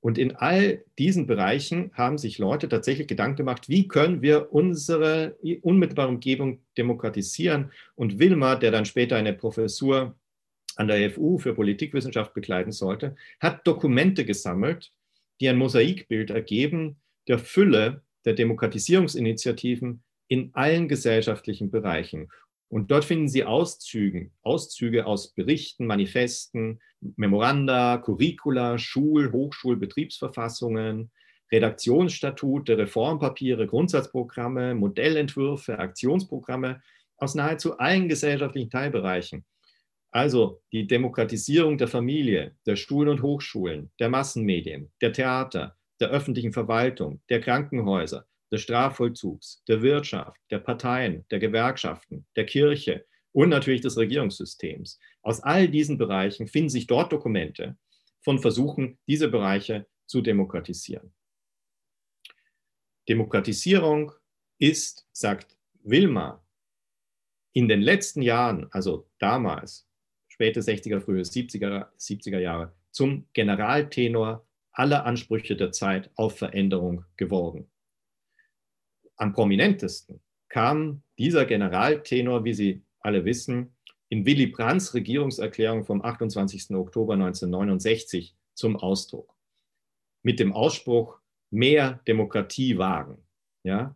[0.00, 5.36] Und in all diesen Bereichen haben sich Leute tatsächlich Gedanken gemacht, wie können wir unsere
[5.62, 7.72] unmittelbare Umgebung demokratisieren.
[7.96, 10.16] Und Wilmer, der dann später eine Professur
[10.76, 14.92] an der FU für Politikwissenschaft begleiten sollte, hat Dokumente gesammelt,
[15.40, 22.28] die ein Mosaikbild ergeben der Fülle der Demokratisierungsinitiativen in allen gesellschaftlichen Bereichen.
[22.68, 26.80] Und dort finden Sie Auszüge, Auszüge aus Berichten, Manifesten,
[27.16, 31.10] Memoranda, Curricula, Schul-, Hochschul-, Betriebsverfassungen,
[31.50, 36.82] Redaktionsstatute, Reformpapiere, Grundsatzprogramme, Modellentwürfe, Aktionsprogramme
[37.16, 39.46] aus nahezu allen gesellschaftlichen Teilbereichen.
[40.10, 46.52] Also die Demokratisierung der Familie, der Schulen und Hochschulen, der Massenmedien, der Theater, der öffentlichen
[46.52, 53.82] Verwaltung, der Krankenhäuser, des Strafvollzugs, der Wirtschaft, der Parteien, der Gewerkschaften, der Kirche und natürlich
[53.82, 54.98] des Regierungssystems.
[55.22, 57.76] Aus all diesen Bereichen finden sich dort Dokumente
[58.22, 61.12] von Versuchen, diese Bereiche zu demokratisieren.
[63.08, 64.12] Demokratisierung
[64.58, 66.44] ist, sagt Wilma,
[67.52, 69.88] in den letzten Jahren, also damals,
[70.28, 77.70] späte 60er, frühe 70er, 70er Jahre, zum Generaltenor aller Ansprüche der Zeit auf Veränderung geworden
[79.18, 83.74] am prominentesten kam dieser Generaltenor, wie Sie alle wissen,
[84.08, 86.74] in Willy Brandts Regierungserklärung vom 28.
[86.74, 89.34] Oktober 1969 zum Ausdruck.
[90.22, 91.18] Mit dem Ausspruch,
[91.50, 93.18] mehr Demokratie wagen.
[93.62, 93.94] Ja?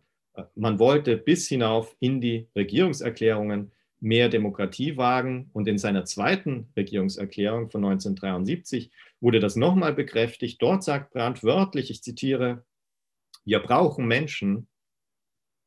[0.55, 5.49] Man wollte bis hinauf in die Regierungserklärungen mehr Demokratie wagen.
[5.53, 10.61] Und in seiner zweiten Regierungserklärung von 1973 wurde das nochmal bekräftigt.
[10.61, 12.65] Dort sagt Brandt wörtlich, ich zitiere,
[13.45, 14.67] wir brauchen Menschen,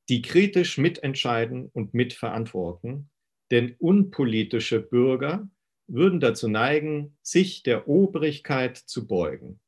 [0.09, 3.11] die kritisch mitentscheiden und mitverantworten,
[3.51, 5.49] denn unpolitische Bürger
[5.88, 9.61] würden dazu neigen, sich der Obrigkeit zu beugen.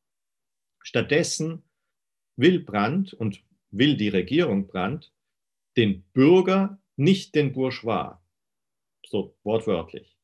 [0.83, 1.63] Stattdessen
[2.37, 5.13] will Brandt und will die Regierung Brandt
[5.77, 8.19] den Bürger, nicht den Bourgeois.
[9.07, 10.19] So wortwörtlich.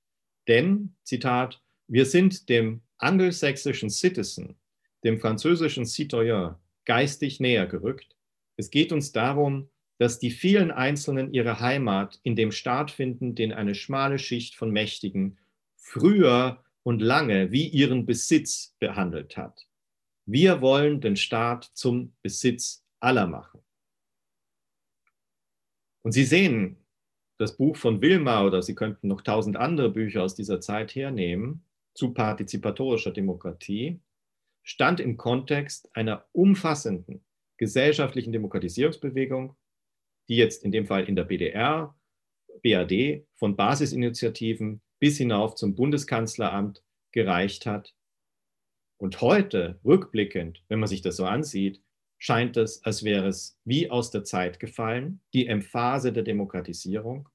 [0.48, 4.58] Denn, Zitat, wir sind dem angelsächsischen Citizen,
[5.04, 8.16] dem französischen Citoyen, geistig näher gerückt.
[8.56, 13.52] Es geht uns darum, dass die vielen Einzelnen ihre Heimat in dem Staat finden, den
[13.52, 15.38] eine schmale Schicht von Mächtigen
[15.76, 19.66] früher und lange wie ihren Besitz behandelt hat.
[20.26, 23.60] Wir wollen den Staat zum Besitz aller machen.
[26.02, 26.76] Und Sie sehen,
[27.38, 31.64] das Buch von Wilma oder Sie könnten noch tausend andere Bücher aus dieser Zeit hernehmen
[31.94, 34.00] zu partizipatorischer Demokratie,
[34.62, 37.24] stand im Kontext einer umfassenden
[37.56, 39.56] gesellschaftlichen Demokratisierungsbewegung,
[40.28, 41.94] die jetzt in dem Fall in der BDR,
[42.62, 46.82] BAD von Basisinitiativen bis hinauf zum Bundeskanzleramt
[47.12, 47.94] gereicht hat.
[48.96, 51.82] Und heute, rückblickend, wenn man sich das so ansieht,
[52.18, 57.28] scheint es, als wäre es wie aus der Zeit gefallen, die Emphase der Demokratisierung.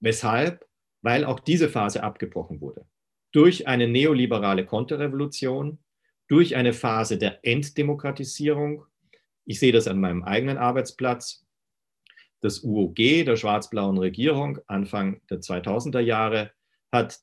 [0.00, 0.66] Weshalb?
[1.00, 2.86] Weil auch diese Phase abgebrochen wurde.
[3.32, 5.78] Durch eine neoliberale Konterrevolution,
[6.28, 8.84] durch eine Phase der Enddemokratisierung.
[9.44, 11.41] Ich sehe das an meinem eigenen Arbeitsplatz
[12.42, 16.52] das UOG der schwarz-blauen Regierung Anfang der 2000er Jahre
[16.90, 17.18] hat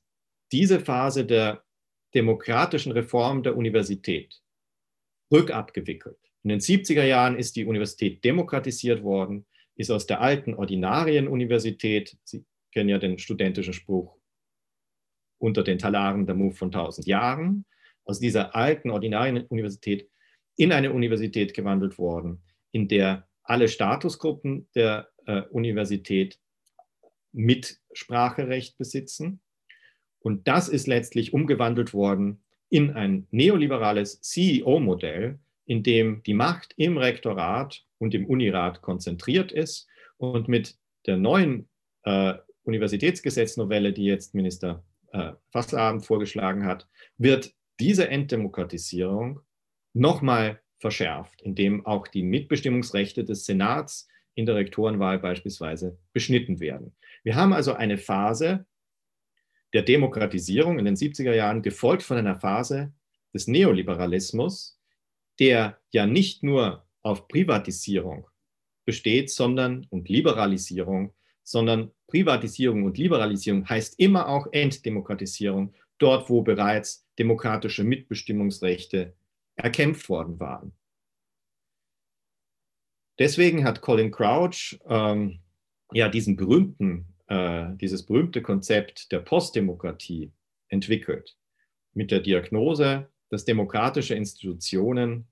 [0.52, 1.64] diese Phase der
[2.16, 4.42] demokratischen Reform der Universität
[5.32, 6.18] rückabgewickelt.
[6.44, 12.46] In den 70er Jahren ist die Universität demokratisiert worden, ist aus der alten Ordinarienuniversität, Sie
[12.72, 14.18] kennen ja den studentischen Spruch,
[15.38, 17.66] unter den Talaren der Move von 1000 Jahren,
[18.06, 20.10] aus dieser alten Ordinarienuniversität
[20.56, 26.40] in eine Universität gewandelt worden, in der alle Statusgruppen der äh, Universität
[27.32, 29.42] Mitspracherecht besitzen.
[30.20, 36.98] Und das ist letztlich umgewandelt worden in ein neoliberales CEO-Modell, in dem die Macht im
[36.98, 39.88] Rektorat und im Unirat konzentriert ist.
[40.18, 41.70] Und mit der neuen
[42.04, 49.40] äh, Universitätsgesetznovelle, die jetzt Minister äh, Fasselabend vorgeschlagen hat, wird diese Enddemokratisierung
[49.94, 56.96] nochmal verschärft, indem auch die Mitbestimmungsrechte des Senats in der Rektorenwahl beispielsweise beschnitten werden.
[57.24, 58.66] Wir haben also eine Phase
[59.74, 62.94] der Demokratisierung in den 70er Jahren, gefolgt von einer Phase
[63.34, 64.80] des Neoliberalismus,
[65.40, 68.28] der ja nicht nur auf Privatisierung
[68.86, 71.14] besteht, sondern und Liberalisierung,
[71.44, 79.14] sondern Privatisierung und Liberalisierung heißt immer auch Entdemokratisierung, dort wo bereits demokratische Mitbestimmungsrechte
[79.60, 80.74] erkämpft worden waren.
[83.20, 85.40] Deswegen hat Colin Crouch ähm,
[85.92, 90.32] ja diesen berühmten, äh, dieses berühmte Konzept der Postdemokratie
[90.70, 91.38] entwickelt
[91.94, 95.28] mit der Diagnose, dass demokratische Institutionen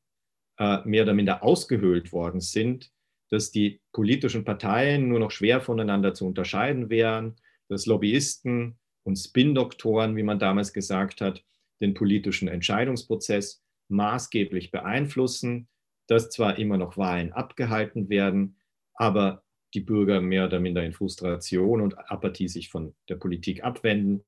[0.57, 2.91] äh, mehr oder minder ausgehöhlt worden sind,
[3.29, 7.37] dass die politischen Parteien nur noch schwer voneinander zu unterscheiden wären,
[7.69, 11.43] dass Lobbyisten und Spin-Doktoren, wie man damals gesagt hat,
[11.79, 15.67] den politischen Entscheidungsprozess maßgeblich beeinflussen,
[16.07, 18.57] dass zwar immer noch Wahlen abgehalten werden,
[18.93, 24.25] aber die Bürger mehr oder minder in Frustration und Apathie sich von der Politik abwenden.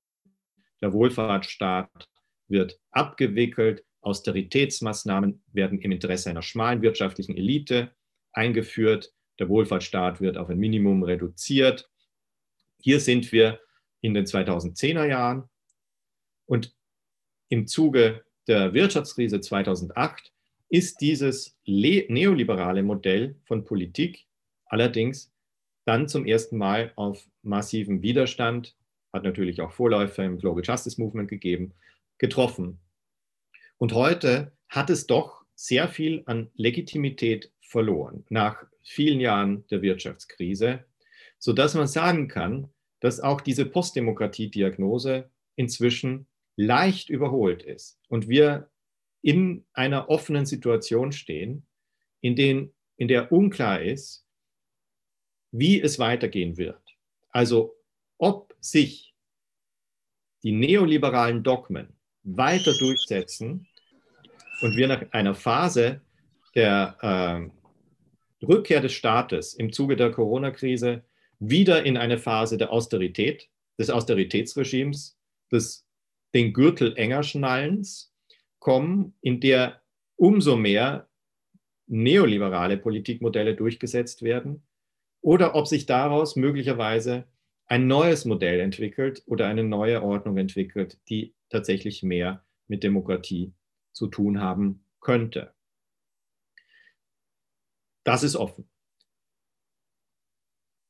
[0.81, 2.09] Der Wohlfahrtsstaat
[2.47, 7.91] wird abgewickelt, Austeritätsmaßnahmen werden im Interesse einer schmalen wirtschaftlichen Elite
[8.31, 11.89] eingeführt, der Wohlfahrtsstaat wird auf ein Minimum reduziert.
[12.77, 13.59] Hier sind wir
[14.01, 15.49] in den 2010er Jahren
[16.45, 16.75] und
[17.49, 20.33] im Zuge der Wirtschaftskrise 2008
[20.69, 24.25] ist dieses neoliberale Modell von Politik
[24.65, 25.31] allerdings
[25.85, 28.75] dann zum ersten Mal auf massiven Widerstand,
[29.13, 31.73] hat natürlich auch Vorläufer im Global Justice Movement gegeben,
[32.17, 32.79] getroffen.
[33.77, 40.85] Und heute hat es doch sehr viel an Legitimität verloren nach vielen Jahren der Wirtschaftskrise,
[41.37, 46.27] sodass man sagen kann, dass auch diese Postdemokratie-Diagnose inzwischen
[46.59, 48.69] leicht überholt ist und wir
[49.21, 51.65] in einer offenen Situation stehen,
[52.19, 54.27] in, den, in der unklar ist,
[55.51, 56.81] wie es weitergehen wird.
[57.29, 57.77] Also
[58.17, 59.15] ob sich
[60.43, 61.93] die neoliberalen Dogmen
[62.23, 63.65] weiter durchsetzen
[64.61, 66.01] und wir nach einer Phase
[66.55, 66.97] der
[68.41, 71.05] äh, Rückkehr des Staates im Zuge der Corona-Krise
[71.39, 75.17] wieder in eine Phase der Austerität, des Austeritätsregimes,
[75.53, 75.88] des
[76.33, 78.13] den Gürtel enger schnallens
[78.59, 79.81] kommen, in der
[80.15, 81.09] umso mehr
[81.87, 84.63] neoliberale Politikmodelle durchgesetzt werden,
[85.21, 87.27] oder ob sich daraus möglicherweise
[87.67, 93.53] ein neues Modell entwickelt oder eine neue Ordnung entwickelt, die tatsächlich mehr mit Demokratie
[93.91, 95.53] zu tun haben könnte.
[98.03, 98.69] Das ist offen.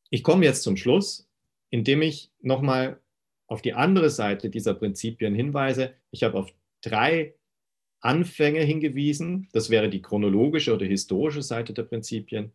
[0.09, 1.29] Ich komme jetzt zum Schluss,
[1.69, 3.01] indem ich nochmal
[3.49, 5.95] auf die andere Seite dieser Prinzipien hinweise.
[6.11, 7.33] Ich habe auf drei
[7.99, 9.49] Anfänge hingewiesen.
[9.51, 12.53] Das wäre die chronologische oder historische Seite der Prinzipien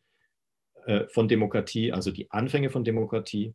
[0.87, 3.55] äh, von Demokratie, also die Anfänge von Demokratie.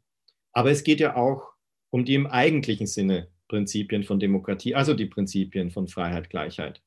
[0.51, 1.53] Aber es geht ja auch
[1.91, 6.83] um die im eigentlichen Sinne Prinzipien von Demokratie, also die Prinzipien von Freiheit, Gleichheit,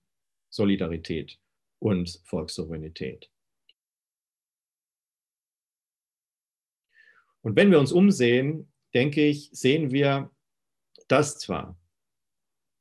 [0.51, 1.38] Solidarität
[1.79, 3.31] und Volkssouveränität.
[7.41, 10.31] Und wenn wir uns umsehen, denke ich, sehen wir,
[11.12, 11.79] dass zwar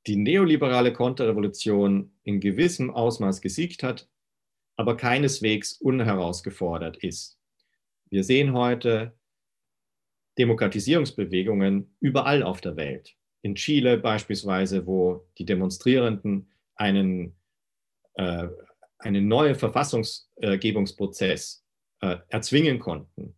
[0.08, 4.10] die neoliberale Konterrevolution in gewissem Ausmaß gesiegt hat,
[4.78, 7.38] aber keineswegs unherausgefordert ist.
[8.10, 9.20] Wir sehen heute
[10.38, 13.18] Demokratisierungsbewegungen überall auf der Welt.
[13.42, 17.36] In Chile beispielsweise, wo die Demonstrierenden einen,
[18.14, 18.48] äh,
[18.98, 21.66] einen neuen Verfassungsgebungsprozess
[22.00, 23.36] äh, erzwingen konnten.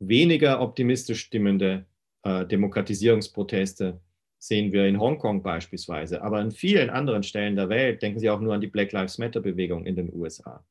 [0.00, 1.86] Weniger optimistisch stimmende
[2.26, 4.00] Demokratisierungsproteste
[4.38, 8.40] sehen wir in Hongkong beispielsweise, aber an vielen anderen Stellen der Welt, denken Sie auch
[8.40, 10.64] nur an die Black Lives Matter-Bewegung in den USA.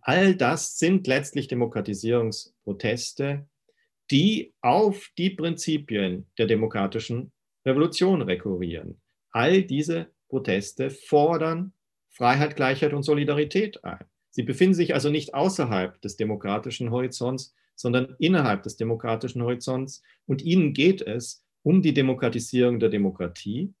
[0.00, 3.46] All das sind letztlich Demokratisierungsproteste,
[4.10, 7.32] die auf die Prinzipien der demokratischen
[7.66, 9.00] Revolution rekurrieren.
[9.30, 11.72] All diese Proteste fordern
[12.10, 14.04] Freiheit, Gleichheit und Solidarität ein.
[14.30, 20.02] Sie befinden sich also nicht außerhalb des demokratischen Horizonts, sondern innerhalb des demokratischen Horizonts.
[20.26, 23.74] Und ihnen geht es um die Demokratisierung der Demokratie.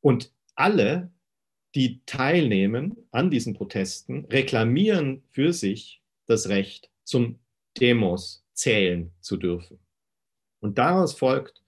[0.00, 1.12] Und alle,
[1.74, 7.38] die teilnehmen an diesen Protesten, reklamieren für sich das Recht zum
[7.78, 9.78] Demos zählen zu dürfen.
[10.60, 11.62] Und daraus folgt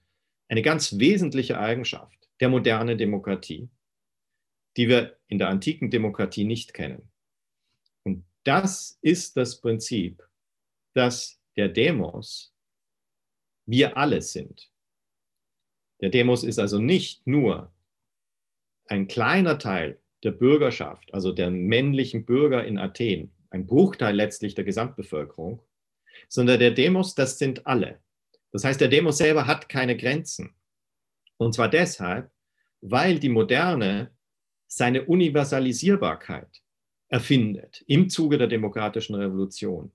[0.47, 3.69] eine ganz wesentliche Eigenschaft der modernen Demokratie,
[4.77, 7.11] die wir in der antiken Demokratie nicht kennen.
[8.03, 10.26] Und das ist das Prinzip,
[10.97, 12.53] dass der Demos
[13.65, 14.71] wir alle sind.
[16.01, 17.73] Der Demos ist also nicht nur
[18.87, 24.63] ein kleiner Teil der Bürgerschaft, also der männlichen Bürger in Athen, ein Bruchteil letztlich der
[24.63, 25.61] Gesamtbevölkerung,
[26.29, 28.01] sondern der Demos, das sind alle.
[28.51, 30.55] Das heißt, der Demos selber hat keine Grenzen.
[31.37, 32.31] Und zwar deshalb,
[32.81, 34.15] weil die Moderne
[34.67, 36.63] seine Universalisierbarkeit
[37.09, 39.91] erfindet im Zuge der demokratischen Revolution.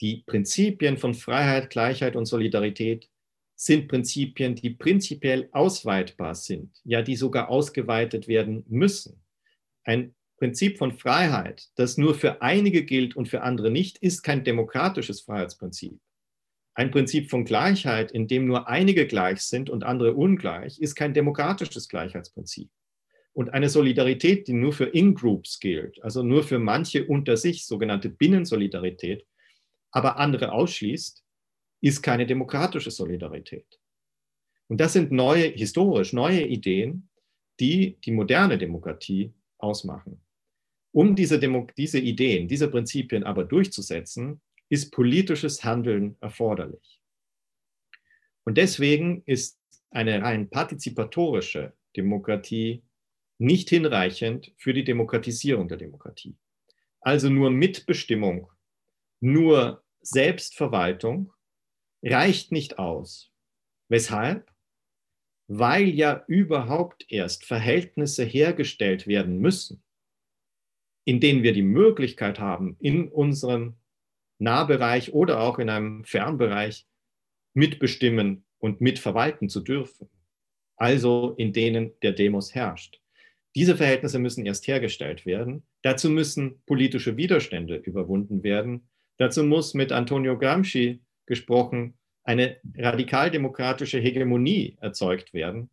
[0.00, 3.08] Die Prinzipien von Freiheit, Gleichheit und Solidarität
[3.54, 9.22] sind Prinzipien, die prinzipiell ausweitbar sind, ja, die sogar ausgeweitet werden müssen.
[9.84, 14.42] Ein Prinzip von Freiheit, das nur für einige gilt und für andere nicht, ist kein
[14.42, 15.98] demokratisches Freiheitsprinzip.
[16.74, 21.14] Ein Prinzip von Gleichheit, in dem nur einige gleich sind und andere ungleich, ist kein
[21.14, 22.68] demokratisches Gleichheitsprinzip.
[23.32, 28.08] Und eine Solidarität, die nur für In-Groups gilt, also nur für manche unter sich, sogenannte
[28.08, 29.24] Binnensolidarität,
[29.94, 31.24] aber andere ausschließt,
[31.80, 33.80] ist keine demokratische Solidarität.
[34.68, 37.08] Und das sind neue, historisch neue Ideen,
[37.60, 40.20] die die moderne Demokratie ausmachen.
[40.92, 47.00] Um diese, Demo diese Ideen, diese Prinzipien aber durchzusetzen, ist politisches Handeln erforderlich.
[48.44, 52.82] Und deswegen ist eine rein partizipatorische Demokratie
[53.38, 56.36] nicht hinreichend für die Demokratisierung der Demokratie.
[57.00, 58.50] Also nur Mitbestimmung,
[59.20, 61.32] nur Selbstverwaltung
[62.02, 63.32] reicht nicht aus.
[63.88, 64.50] Weshalb?
[65.46, 69.82] Weil ja überhaupt erst Verhältnisse hergestellt werden müssen,
[71.04, 73.76] in denen wir die Möglichkeit haben, in unserem
[74.38, 76.86] Nahbereich oder auch in einem Fernbereich
[77.54, 80.08] mitbestimmen und mitverwalten zu dürfen.
[80.76, 83.00] Also in denen der Demos herrscht.
[83.54, 85.64] Diese Verhältnisse müssen erst hergestellt werden.
[85.82, 88.88] Dazu müssen politische Widerstände überwunden werden.
[89.16, 91.94] Dazu muss mit Antonio Gramsci gesprochen
[92.24, 95.70] eine radikaldemokratische Hegemonie erzeugt werden,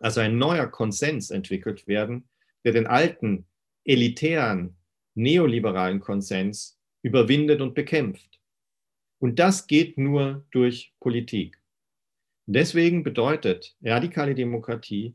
[0.00, 2.28] also ein neuer Konsens entwickelt werden,
[2.64, 3.46] der den alten,
[3.84, 4.76] elitären,
[5.14, 8.40] neoliberalen Konsens überwindet und bekämpft.
[9.18, 11.60] Und das geht nur durch Politik.
[12.46, 15.14] Deswegen bedeutet radikale Demokratie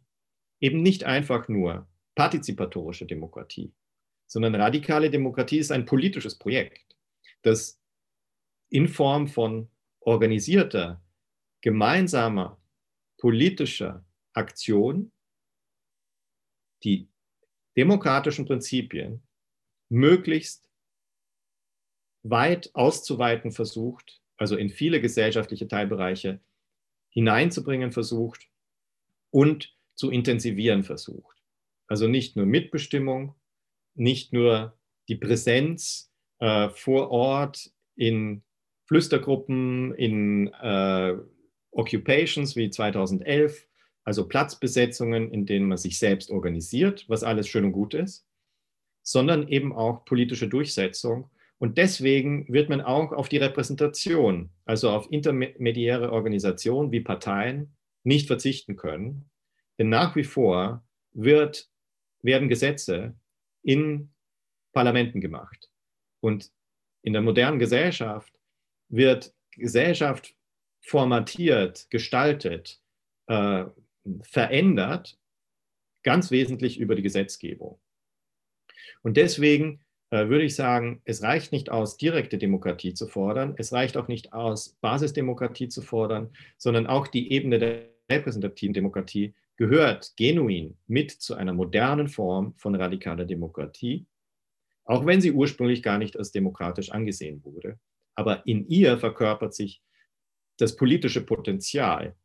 [0.60, 3.74] eben nicht einfach nur partizipatorische Demokratie,
[4.26, 6.87] sondern radikale Demokratie ist ein politisches Projekt,
[7.42, 7.80] das
[8.70, 9.70] in Form von
[10.00, 11.02] organisierter,
[11.62, 12.62] gemeinsamer
[13.18, 15.12] politischer Aktion
[16.84, 17.10] die
[17.76, 19.22] demokratischen Prinzipien
[19.90, 20.70] möglichst
[22.24, 26.40] weit auszuweiten versucht, also in viele gesellschaftliche Teilbereiche
[27.10, 28.50] hineinzubringen versucht
[29.32, 31.42] und zu intensivieren versucht.
[31.88, 33.36] Also nicht nur Mitbestimmung,
[33.96, 34.78] nicht nur
[35.08, 36.07] die Präsenz
[36.40, 38.44] äh, vor Ort in
[38.86, 41.16] Flüstergruppen, in äh,
[41.72, 43.68] Occupations wie 2011,
[44.04, 48.26] also Platzbesetzungen, in denen man sich selbst organisiert, was alles schön und gut ist,
[49.04, 51.30] sondern eben auch politische Durchsetzung.
[51.60, 58.28] Und deswegen wird man auch auf die Repräsentation, also auf intermediäre Organisationen wie Parteien, nicht
[58.28, 59.30] verzichten können,
[59.78, 61.70] denn nach wie vor wird,
[62.22, 63.16] werden Gesetze
[63.64, 64.14] in
[64.72, 65.70] Parlamenten gemacht.
[66.20, 66.52] Und
[67.04, 68.34] in der modernen Gesellschaft
[68.90, 70.36] wird Gesellschaft
[70.82, 72.82] formatiert, gestaltet,
[73.28, 73.66] äh,
[74.22, 75.18] verändert,
[76.04, 77.80] ganz wesentlich über die Gesetzgebung.
[79.04, 83.74] Und deswegen äh, würde ich sagen, es reicht nicht aus, direkte Demokratie zu fordern, es
[83.74, 90.16] reicht auch nicht aus, Basisdemokratie zu fordern, sondern auch die Ebene der repräsentativen Demokratie gehört
[90.16, 94.06] genuin mit zu einer modernen Form von radikaler Demokratie,
[94.88, 97.80] auch wenn sie ursprünglich gar nicht als demokratisch angesehen wurde.
[98.16, 99.84] Aber in ihr verkörpert sich
[100.58, 102.16] das politische Potenzial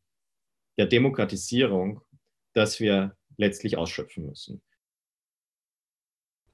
[0.77, 2.01] der Demokratisierung,
[2.53, 4.61] das wir letztlich ausschöpfen müssen.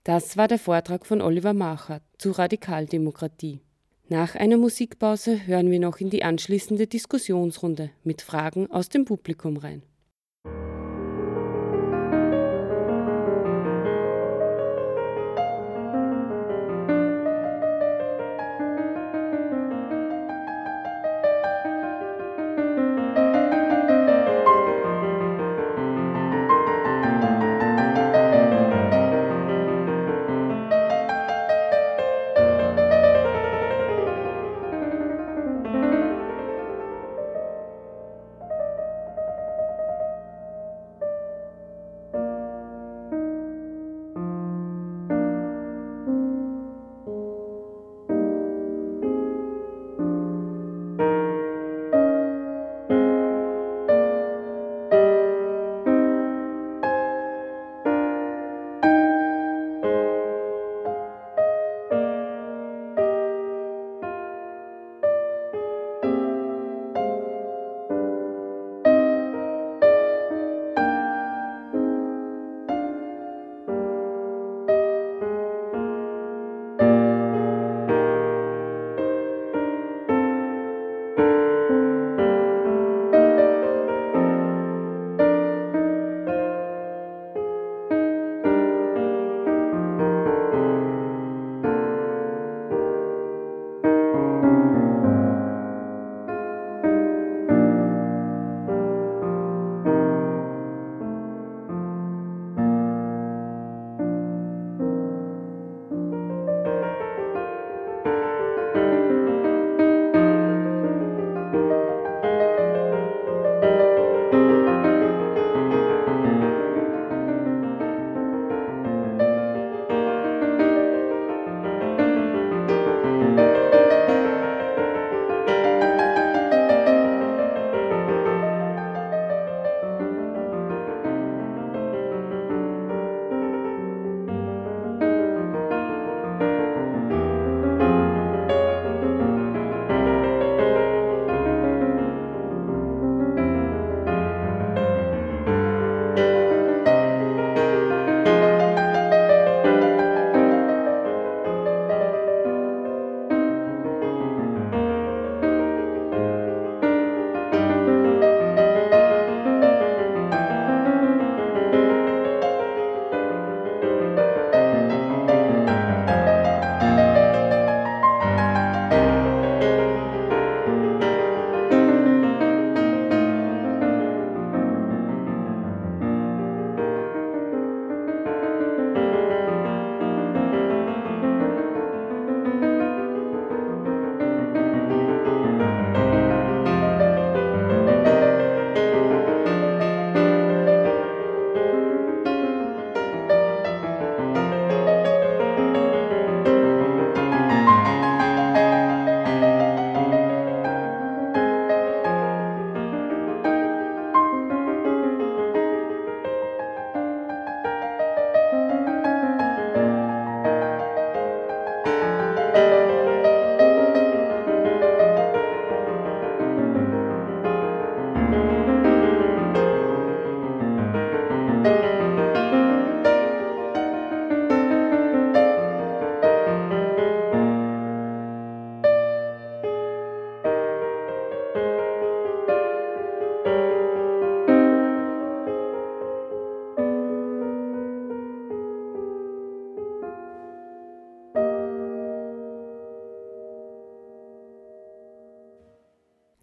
[0.04, 3.62] Das war der Vortrag von Oliver Macher zu Radikaldemokratie.
[4.08, 9.58] Nach einer Musikpause hören wir noch in die anschließende Diskussionsrunde mit Fragen aus dem Publikum
[9.58, 9.84] rein.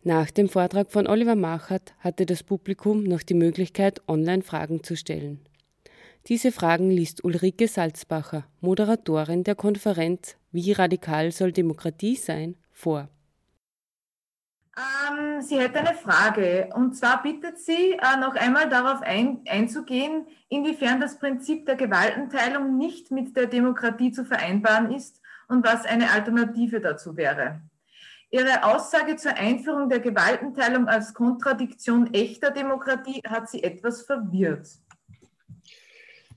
[0.07, 4.95] Nach dem Vortrag von Oliver Machert hatte das Publikum noch die Möglichkeit, online Fragen zu
[4.97, 5.41] stellen.
[6.29, 13.09] Diese Fragen liest Ulrike Salzbacher, Moderatorin der Konferenz Wie radikal soll Demokratie sein, vor.
[14.77, 20.29] Ähm, sie hätte eine Frage und zwar bittet sie, äh, noch einmal darauf ein, einzugehen,
[20.49, 26.13] inwiefern das Prinzip der Gewaltenteilung nicht mit der Demokratie zu vereinbaren ist und was eine
[26.13, 27.61] Alternative dazu wäre.
[28.31, 34.69] Ihre Aussage zur Einführung der Gewaltenteilung als Kontradiktion echter Demokratie hat sie etwas verwirrt.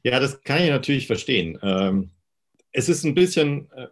[0.03, 1.57] Ja, das kann ich natürlich verstehen.
[1.61, 2.11] Ähm,
[2.71, 3.87] es ist ein bisschen, äh,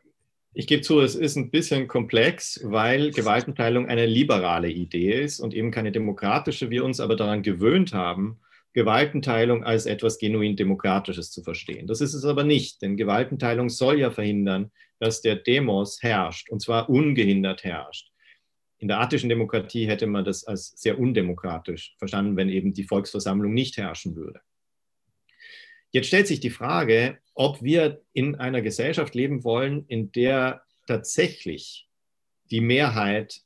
[0.54, 5.54] ich gebe zu, es ist ein bisschen komplex, weil Gewaltenteilung eine liberale Idee ist und
[5.54, 6.70] eben keine demokratische.
[6.70, 8.40] Wir uns aber daran gewöhnt haben,
[8.74, 11.88] Gewaltenteilung als etwas genuin Demokratisches zu verstehen.
[11.88, 16.62] Das ist es aber nicht, denn Gewaltenteilung soll ja verhindern, dass der Demos herrscht, und
[16.62, 18.12] zwar ungehindert herrscht.
[18.80, 23.54] In der attischen Demokratie hätte man das als sehr undemokratisch verstanden, wenn eben die Volksversammlung
[23.54, 24.42] nicht herrschen würde.
[25.92, 31.90] Jetzt stellt sich die Frage, ob wir in einer Gesellschaft leben wollen, in der tatsächlich
[32.52, 33.42] die Mehrheit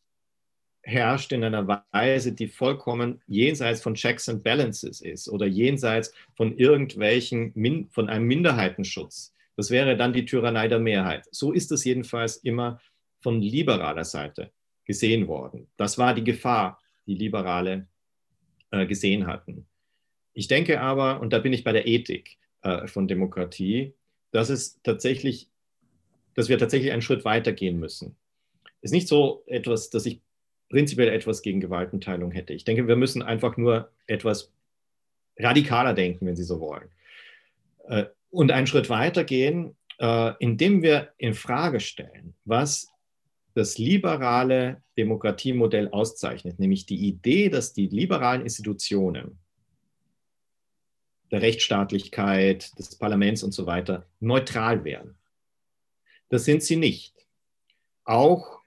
[0.84, 6.58] herrscht in einer Weise, die vollkommen jenseits von Checks and Balances ist oder jenseits von
[6.58, 7.54] irgendwelchen,
[7.92, 9.34] von einem Minderheitenschutz.
[9.56, 11.28] Das wäre dann die Tyrannei der Mehrheit.
[11.32, 12.80] So ist es jedenfalls immer
[13.20, 14.52] von liberaler Seite
[14.86, 15.68] gesehen worden.
[15.78, 17.88] Das war die Gefahr, die Liberale
[18.72, 19.68] äh, gesehen hatten.
[20.34, 23.94] Ich denke aber, und da bin ich bei der Ethik äh, von Demokratie,
[24.32, 25.50] dass es tatsächlich,
[26.34, 28.16] dass wir tatsächlich einen Schritt weiter gehen müssen.
[28.82, 30.22] Es ist nicht so etwas, dass ich
[30.72, 32.54] prinzipiell etwas gegen Gewaltenteilung hätte.
[32.54, 34.52] Ich denke, wir müssen einfach nur etwas
[35.38, 36.90] radikaler denken, wenn Sie so wollen.
[37.88, 42.88] Äh, und einen Schritt weiter gehen, äh, indem wir in Frage stellen, was
[43.54, 49.40] das liberale Demokratiemodell auszeichnet, nämlich die Idee, dass die liberalen Institutionen
[51.32, 55.16] der Rechtsstaatlichkeit, des Parlaments und so weiter neutral wären.
[56.30, 57.14] Das sind sie nicht.
[58.06, 58.61] Auch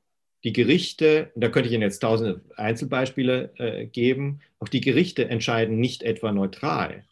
[0.45, 5.81] die Gerichte, da könnte ich Ihnen jetzt tausende Einzelbeispiele äh, geben, auch die Gerichte entscheiden
[5.81, 7.05] nicht etwa neutral.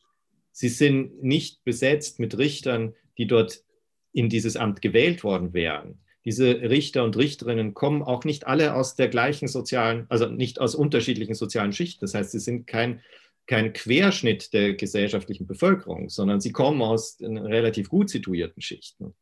[0.53, 3.65] Sie sind nicht besetzt mit Richtern, die dort
[4.13, 5.99] in dieses Amt gewählt worden wären.
[6.27, 10.75] Diese Richter und Richterinnen kommen auch nicht alle aus der gleichen sozialen, also nicht aus
[10.75, 12.01] unterschiedlichen sozialen Schichten.
[12.03, 13.01] Das heißt, sie sind kein,
[13.47, 19.15] kein Querschnitt der gesellschaftlichen Bevölkerung, sondern sie kommen aus relativ gut situierten Schichten.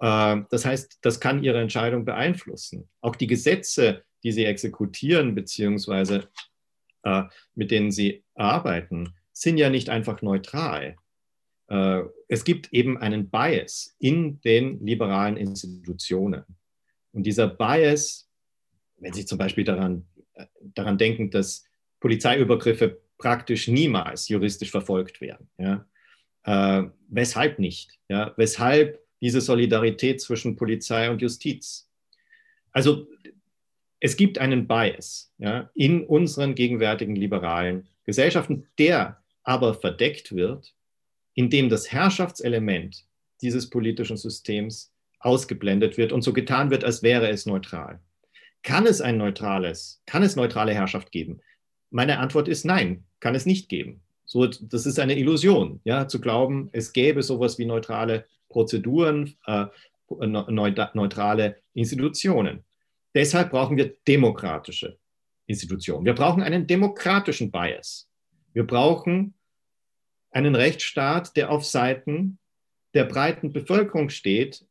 [0.00, 2.88] Äh, das heißt, das kann ihre Entscheidung beeinflussen.
[3.00, 6.28] Auch die Gesetze, die sie exekutieren, beziehungsweise
[7.04, 7.24] äh,
[7.54, 10.96] mit denen sie arbeiten, sind ja nicht einfach neutral.
[11.68, 16.44] Äh, es gibt eben einen Bias in den liberalen Institutionen.
[17.12, 18.28] Und dieser Bias,
[18.98, 20.06] wenn Sie zum Beispiel daran,
[20.60, 21.64] daran denken, dass
[22.00, 25.50] Polizeiübergriffe praktisch niemals juristisch verfolgt werden.
[25.58, 25.86] Ja?
[26.44, 27.98] Äh, weshalb nicht?
[28.08, 28.32] Ja?
[28.36, 31.88] Weshalb diese Solidarität zwischen Polizei und Justiz.
[32.72, 33.06] Also
[34.00, 40.74] es gibt einen Bias ja, in unseren gegenwärtigen liberalen Gesellschaften, der aber verdeckt wird,
[41.34, 43.04] indem das Herrschaftselement
[43.42, 48.00] dieses politischen Systems ausgeblendet wird und so getan wird, als wäre es neutral.
[48.62, 51.40] Kann es ein neutrales, kann es neutrale Herrschaft geben?
[51.90, 54.00] Meine Antwort ist nein, kann es nicht geben.
[54.32, 59.66] So, das ist eine Illusion, ja, zu glauben, es gäbe sowas wie neutrale Prozeduren, äh,
[60.08, 62.62] neutrale Institutionen.
[63.12, 65.00] Deshalb brauchen wir demokratische
[65.46, 66.04] Institutionen.
[66.04, 68.08] Wir brauchen einen demokratischen Bias.
[68.52, 69.34] Wir brauchen
[70.30, 72.38] einen Rechtsstaat, der auf Seiten
[72.94, 74.64] der breiten Bevölkerung steht,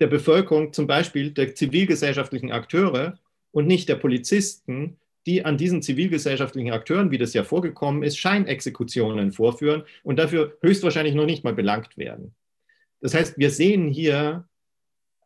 [0.00, 3.20] der Bevölkerung zum Beispiel der zivilgesellschaftlichen Akteure
[3.52, 9.32] und nicht der Polizisten, die an diesen zivilgesellschaftlichen Akteuren, wie das ja vorgekommen ist, Scheinexekutionen
[9.32, 12.34] vorführen und dafür höchstwahrscheinlich noch nicht mal belangt werden.
[13.00, 14.48] Das heißt, wir sehen hier,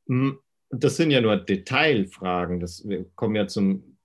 [0.06, 0.38] hm,
[0.70, 3.98] das sind ja nur Detailfragen, das, wir kommen ja zum,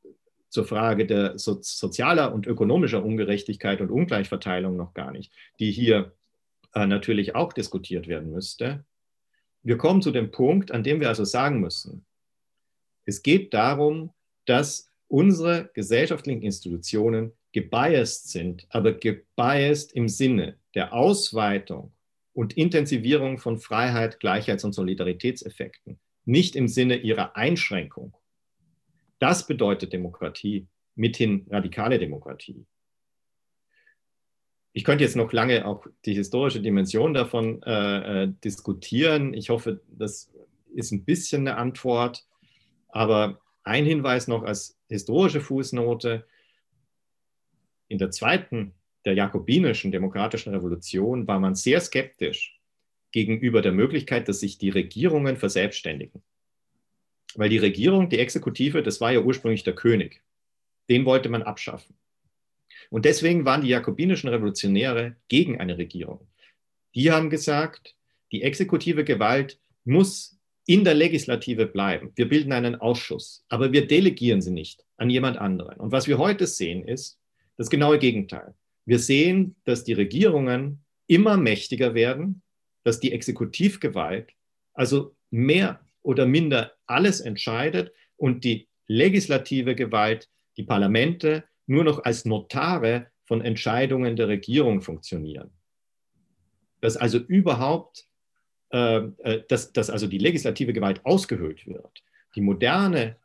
[0.50, 6.14] zur Frage der so, sozialer und ökonomischer Ungerechtigkeit und Ungleichverteilung noch gar nicht, die hier
[6.74, 8.86] äh, natürlich auch diskutiert werden müsste.
[9.64, 12.06] Wir kommen zu dem Punkt, an dem wir also sagen müssen,
[13.06, 14.12] es geht darum,
[14.46, 21.92] dass unsere gesellschaftlichen Institutionen gebiased sind, aber gebiased im Sinne der Ausweitung
[22.34, 28.16] und Intensivierung von Freiheit, Gleichheits- und Solidaritätseffekten, nicht im Sinne ihrer Einschränkung.
[29.20, 32.66] Das bedeutet Demokratie, mithin radikale Demokratie.
[34.72, 39.34] Ich könnte jetzt noch lange auch die historische Dimension davon äh, äh diskutieren.
[39.34, 40.32] Ich hoffe, das
[40.74, 42.26] ist ein bisschen eine Antwort.
[42.88, 46.26] Aber ein Hinweis noch als historische Fußnote.
[47.88, 48.74] In der zweiten,
[49.06, 52.60] der jakobinischen demokratischen Revolution, war man sehr skeptisch
[53.12, 56.22] gegenüber der Möglichkeit, dass sich die Regierungen verselbstständigen.
[57.36, 60.22] Weil die Regierung, die Exekutive, das war ja ursprünglich der König.
[60.90, 61.96] Den wollte man abschaffen.
[62.90, 66.28] Und deswegen waren die jakobinischen Revolutionäre gegen eine Regierung.
[66.96, 67.96] Die haben gesagt,
[68.32, 72.12] die exekutive Gewalt muss in der Legislative bleiben.
[72.16, 75.78] Wir bilden einen Ausschuss, aber wir delegieren sie nicht an jemand anderen.
[75.80, 77.20] Und was wir heute sehen, ist
[77.58, 78.54] das genaue Gegenteil.
[78.86, 82.42] Wir sehen, dass die Regierungen immer mächtiger werden,
[82.84, 84.32] dass die Exekutivgewalt
[84.74, 92.26] also mehr oder minder alles entscheidet und die legislative Gewalt, die Parlamente, nur noch als
[92.26, 95.52] Notare von Entscheidungen der Regierung funktionieren.
[96.82, 98.08] Dass also überhaupt,
[98.72, 102.04] dass, dass also die legislative Gewalt ausgehöhlt wird.
[102.36, 103.18] Die moderne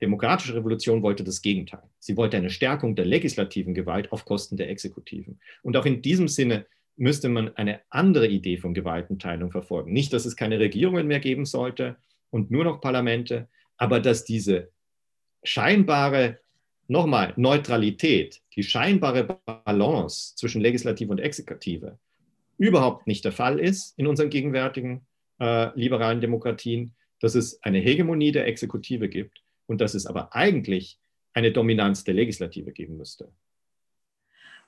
[0.00, 1.82] demokratische Revolution wollte das Gegenteil.
[1.98, 5.40] Sie wollte eine Stärkung der legislativen Gewalt auf Kosten der Exekutiven.
[5.62, 6.66] Und auch in diesem Sinne
[6.96, 9.92] müsste man eine andere Idee von Gewaltenteilung verfolgen.
[9.92, 11.96] Nicht, dass es keine Regierungen mehr geben sollte
[12.30, 14.70] und nur noch Parlamente, aber dass diese
[15.44, 16.40] scheinbare,
[16.88, 21.98] nochmal, Neutralität, die scheinbare Balance zwischen Legislative und Exekutive
[22.58, 25.06] überhaupt nicht der Fall ist in unseren gegenwärtigen
[25.40, 30.98] äh, liberalen Demokratien, dass es eine Hegemonie der Exekutive gibt und dass es aber eigentlich
[31.32, 33.32] eine Dominanz der Legislative geben müsste.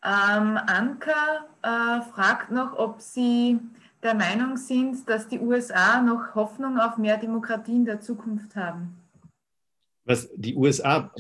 [0.03, 3.59] Ähm, Anka äh, fragt noch, ob Sie
[4.03, 8.97] der Meinung sind, dass die USA noch Hoffnung auf mehr Demokratie in der Zukunft haben.
[10.05, 11.13] Was die USA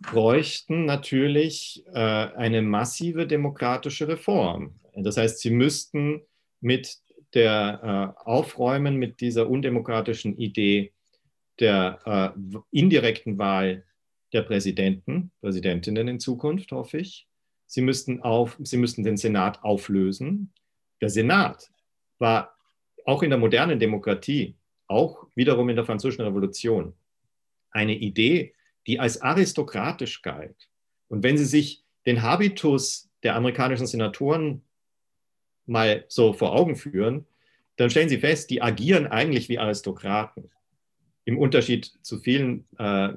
[0.00, 4.74] bräuchten natürlich äh, eine massive demokratische Reform.
[4.94, 6.22] Das heißt, sie müssten
[6.60, 6.98] mit
[7.34, 10.92] der äh, Aufräumen mit dieser undemokratischen Idee
[11.60, 13.84] der äh, indirekten Wahl
[14.32, 17.28] der Präsidenten, Präsidentinnen in Zukunft, hoffe ich.
[17.66, 20.52] Sie müssten, auf, sie müssten den Senat auflösen.
[21.00, 21.70] Der Senat
[22.18, 22.56] war
[23.04, 26.94] auch in der modernen Demokratie, auch wiederum in der Französischen Revolution,
[27.70, 28.54] eine Idee,
[28.86, 30.68] die als aristokratisch galt.
[31.08, 34.62] Und wenn Sie sich den Habitus der amerikanischen Senatoren
[35.66, 37.26] mal so vor Augen führen,
[37.76, 40.50] dann stellen Sie fest, die agieren eigentlich wie Aristokraten.
[41.24, 43.10] Im Unterschied zu vielen äh,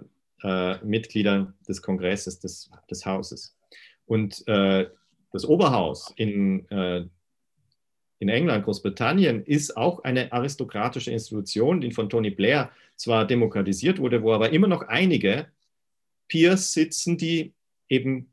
[0.44, 3.58] äh, Mitgliedern des Kongresses, des, des Hauses.
[4.06, 4.88] Und äh,
[5.32, 7.06] das Oberhaus in, äh,
[8.20, 14.22] in England, Großbritannien, ist auch eine aristokratische Institution, die von Tony Blair zwar demokratisiert wurde,
[14.24, 15.48] wo aber immer noch einige
[16.28, 17.54] Peers sitzen, die
[17.90, 18.32] eben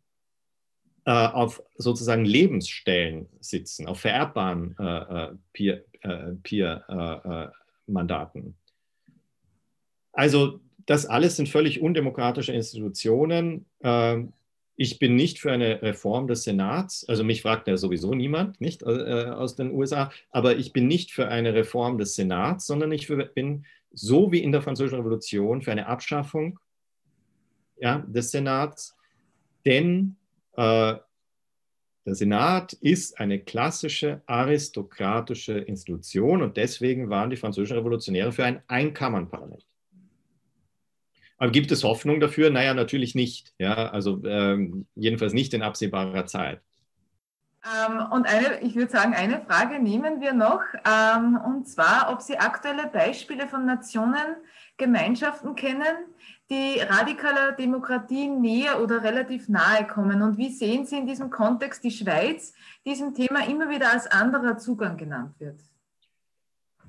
[1.11, 5.27] auf sozusagen Lebensstellen sitzen, auf vererbbaren äh,
[5.59, 5.81] äh,
[6.43, 8.43] Peer-Mandaten.
[8.43, 8.53] Peer, äh,
[10.13, 13.67] also das alles sind völlig undemokratische Institutionen.
[13.83, 14.33] Ähm,
[14.77, 18.83] ich bin nicht für eine Reform des Senats, also mich fragt ja sowieso niemand, nicht
[18.83, 23.07] äh, aus den USA, aber ich bin nicht für eine Reform des Senats, sondern ich
[23.07, 26.59] für, bin so wie in der Französischen Revolution für eine Abschaffung
[27.77, 28.97] ja, des Senats,
[29.67, 30.22] denn äh,
[30.57, 38.63] der Senat ist eine klassische aristokratische Institution und deswegen waren die französischen Revolutionäre für ein
[38.67, 39.65] Einkammernparlament.
[41.39, 42.51] Aber gibt es Hoffnung dafür?
[42.51, 43.53] Naja, natürlich nicht.
[43.59, 46.61] Ja, also ähm, jedenfalls nicht in absehbarer Zeit.
[47.65, 52.21] Ähm, und eine, ich würde sagen, eine Frage nehmen wir noch, ähm, und zwar, ob
[52.21, 54.37] Sie aktuelle Beispiele von Nationen,
[54.79, 56.07] Gemeinschaften kennen,
[56.51, 60.23] die radikaler Demokratie näher oder relativ nahe kommen.
[60.23, 62.53] Und wie sehen Sie in diesem Kontext die Schweiz,
[62.85, 65.61] diesem Thema immer wieder als anderer Zugang genannt wird?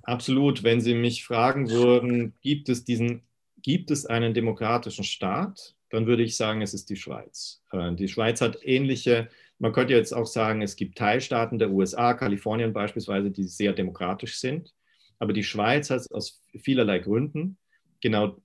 [0.01, 0.63] Absolut.
[0.63, 3.21] Wenn Sie mich fragen würden, gibt es diesen
[3.63, 7.61] gibt es einen demokratischen Staat, dann würde ich sagen, es ist die Schweiz.
[7.71, 9.29] Äh, die Schweiz hat ähnliche,
[9.59, 14.39] man könnte jetzt auch sagen, es gibt Teilstaaten der USA, Kalifornien beispielsweise, die sehr demokratisch
[14.39, 14.73] sind.
[15.19, 17.57] Aber die Schweiz hat aus vielerlei Gründen
[18.01, 18.37] genau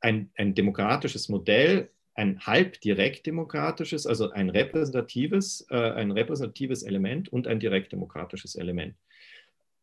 [0.00, 7.28] ein, ein demokratisches Modell, ein halb direkt demokratisches, also ein repräsentatives, äh, ein repräsentatives Element
[7.28, 8.96] und ein direkt demokratisches Element.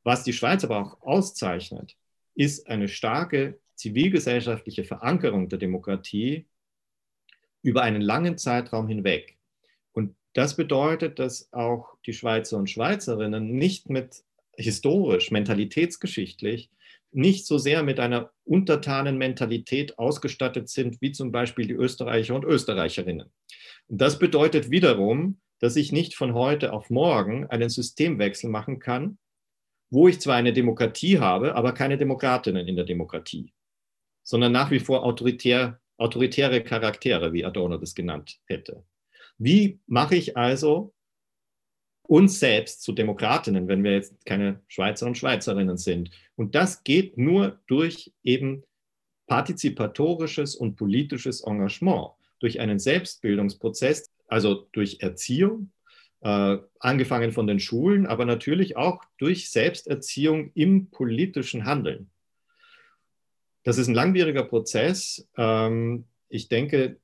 [0.03, 1.95] Was die Schweiz aber auch auszeichnet,
[2.35, 6.45] ist eine starke zivilgesellschaftliche Verankerung der Demokratie
[7.61, 9.34] über einen langen Zeitraum hinweg.
[10.35, 14.23] Das bedeutet, dass auch die Schweizer und Schweizerinnen nicht mit
[14.55, 16.69] historisch, mentalitätsgeschichtlich,
[17.11, 22.45] nicht so sehr mit einer untertanen Mentalität ausgestattet sind, wie zum Beispiel die Österreicher und
[22.45, 23.31] Österreicherinnen.
[23.87, 29.17] Und das bedeutet wiederum, dass ich nicht von heute auf morgen einen Systemwechsel machen kann,
[29.89, 33.51] wo ich zwar eine Demokratie habe, aber keine Demokratinnen in der Demokratie
[34.25, 38.83] sondern nach wie vor autoritär autoritäre Charaktere, wie Adorno das genannt hätte.
[39.37, 40.93] Wie mache ich also
[42.03, 46.11] uns selbst zu Demokratinnen, wenn wir jetzt keine Schweizer und Schweizerinnen sind?
[46.35, 48.63] Und das geht nur durch eben
[49.27, 55.71] partizipatorisches und politisches Engagement, durch einen Selbstbildungsprozess, also durch Erziehung,
[56.21, 62.09] äh, angefangen von den Schulen, aber natürlich auch durch Selbsterziehung im politischen Handeln.
[63.63, 65.27] Das ist ein langwieriger Prozess.
[65.37, 66.99] Ähm, ich denke,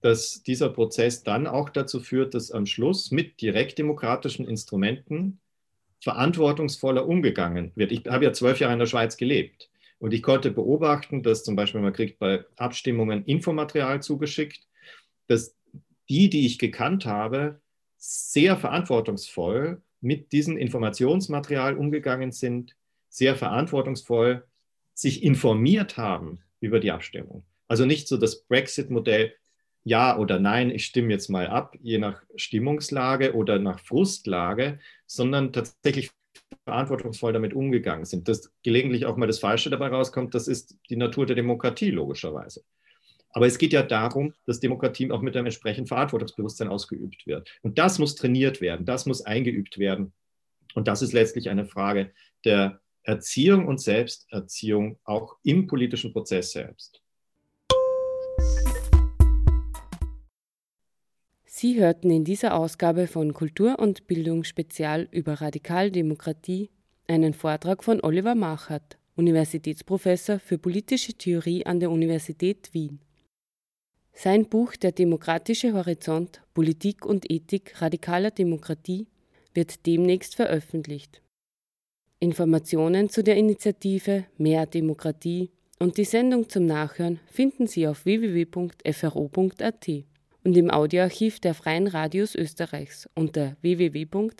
[0.00, 5.40] dass dieser Prozess dann auch dazu führt, dass am Schluss mit direktdemokratischen Instrumenten
[6.00, 7.92] verantwortungsvoller umgegangen wird.
[7.92, 11.54] Ich habe ja zwölf Jahre in der Schweiz gelebt und ich konnte beobachten, dass zum
[11.54, 14.66] Beispiel man kriegt bei Abstimmungen Infomaterial zugeschickt,
[15.28, 15.56] dass
[16.08, 17.60] die, die ich gekannt habe,
[17.96, 22.74] sehr verantwortungsvoll mit diesem Informationsmaterial umgegangen sind,
[23.08, 24.44] sehr verantwortungsvoll
[24.94, 27.44] sich informiert haben über die Abstimmung.
[27.68, 29.34] Also nicht so das Brexit-Modell,
[29.84, 35.52] ja oder nein, ich stimme jetzt mal ab, je nach Stimmungslage oder nach Frustlage, sondern
[35.52, 36.10] tatsächlich
[36.64, 38.28] verantwortungsvoll damit umgegangen sind.
[38.28, 42.62] Dass gelegentlich auch mal das Falsche dabei rauskommt, das ist die Natur der Demokratie logischerweise.
[43.30, 47.50] Aber es geht ja darum, dass Demokratie auch mit einem entsprechenden Verantwortungsbewusstsein ausgeübt wird.
[47.62, 50.12] Und das muss trainiert werden, das muss eingeübt werden.
[50.74, 52.12] Und das ist letztlich eine Frage
[52.44, 57.01] der Erziehung und Selbsterziehung auch im politischen Prozess selbst.
[61.62, 66.70] Sie hörten in dieser Ausgabe von Kultur und Bildung Spezial über Radikaldemokratie
[67.06, 72.98] einen Vortrag von Oliver Machert, Universitätsprofessor für politische Theorie an der Universität Wien.
[74.12, 79.06] Sein Buch Der demokratische Horizont Politik und Ethik radikaler Demokratie
[79.54, 81.22] wird demnächst veröffentlicht.
[82.18, 89.88] Informationen zu der Initiative Mehr Demokratie und die Sendung zum Nachhören finden Sie auf www.fro.at
[90.44, 94.34] und im Audioarchiv der Freien Radios Österreichs unter www.cpa.fro.at.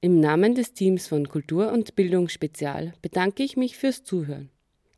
[0.00, 4.50] Im Namen des Teams von Kultur und Bildung Spezial bedanke ich mich fürs Zuhören.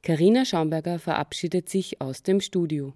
[0.02, 2.92] Karina Schaumberger verabschiedet sich aus dem Studio.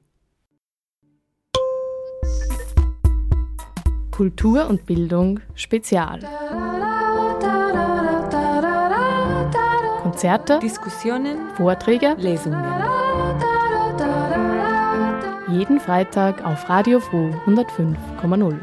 [4.10, 6.20] Kultur und Bildung Spezial.
[10.02, 12.89] Konzerte, Diskussionen, Vorträge, Lesungen.
[15.50, 18.60] Jeden Freitag auf Radio Froh 105,0.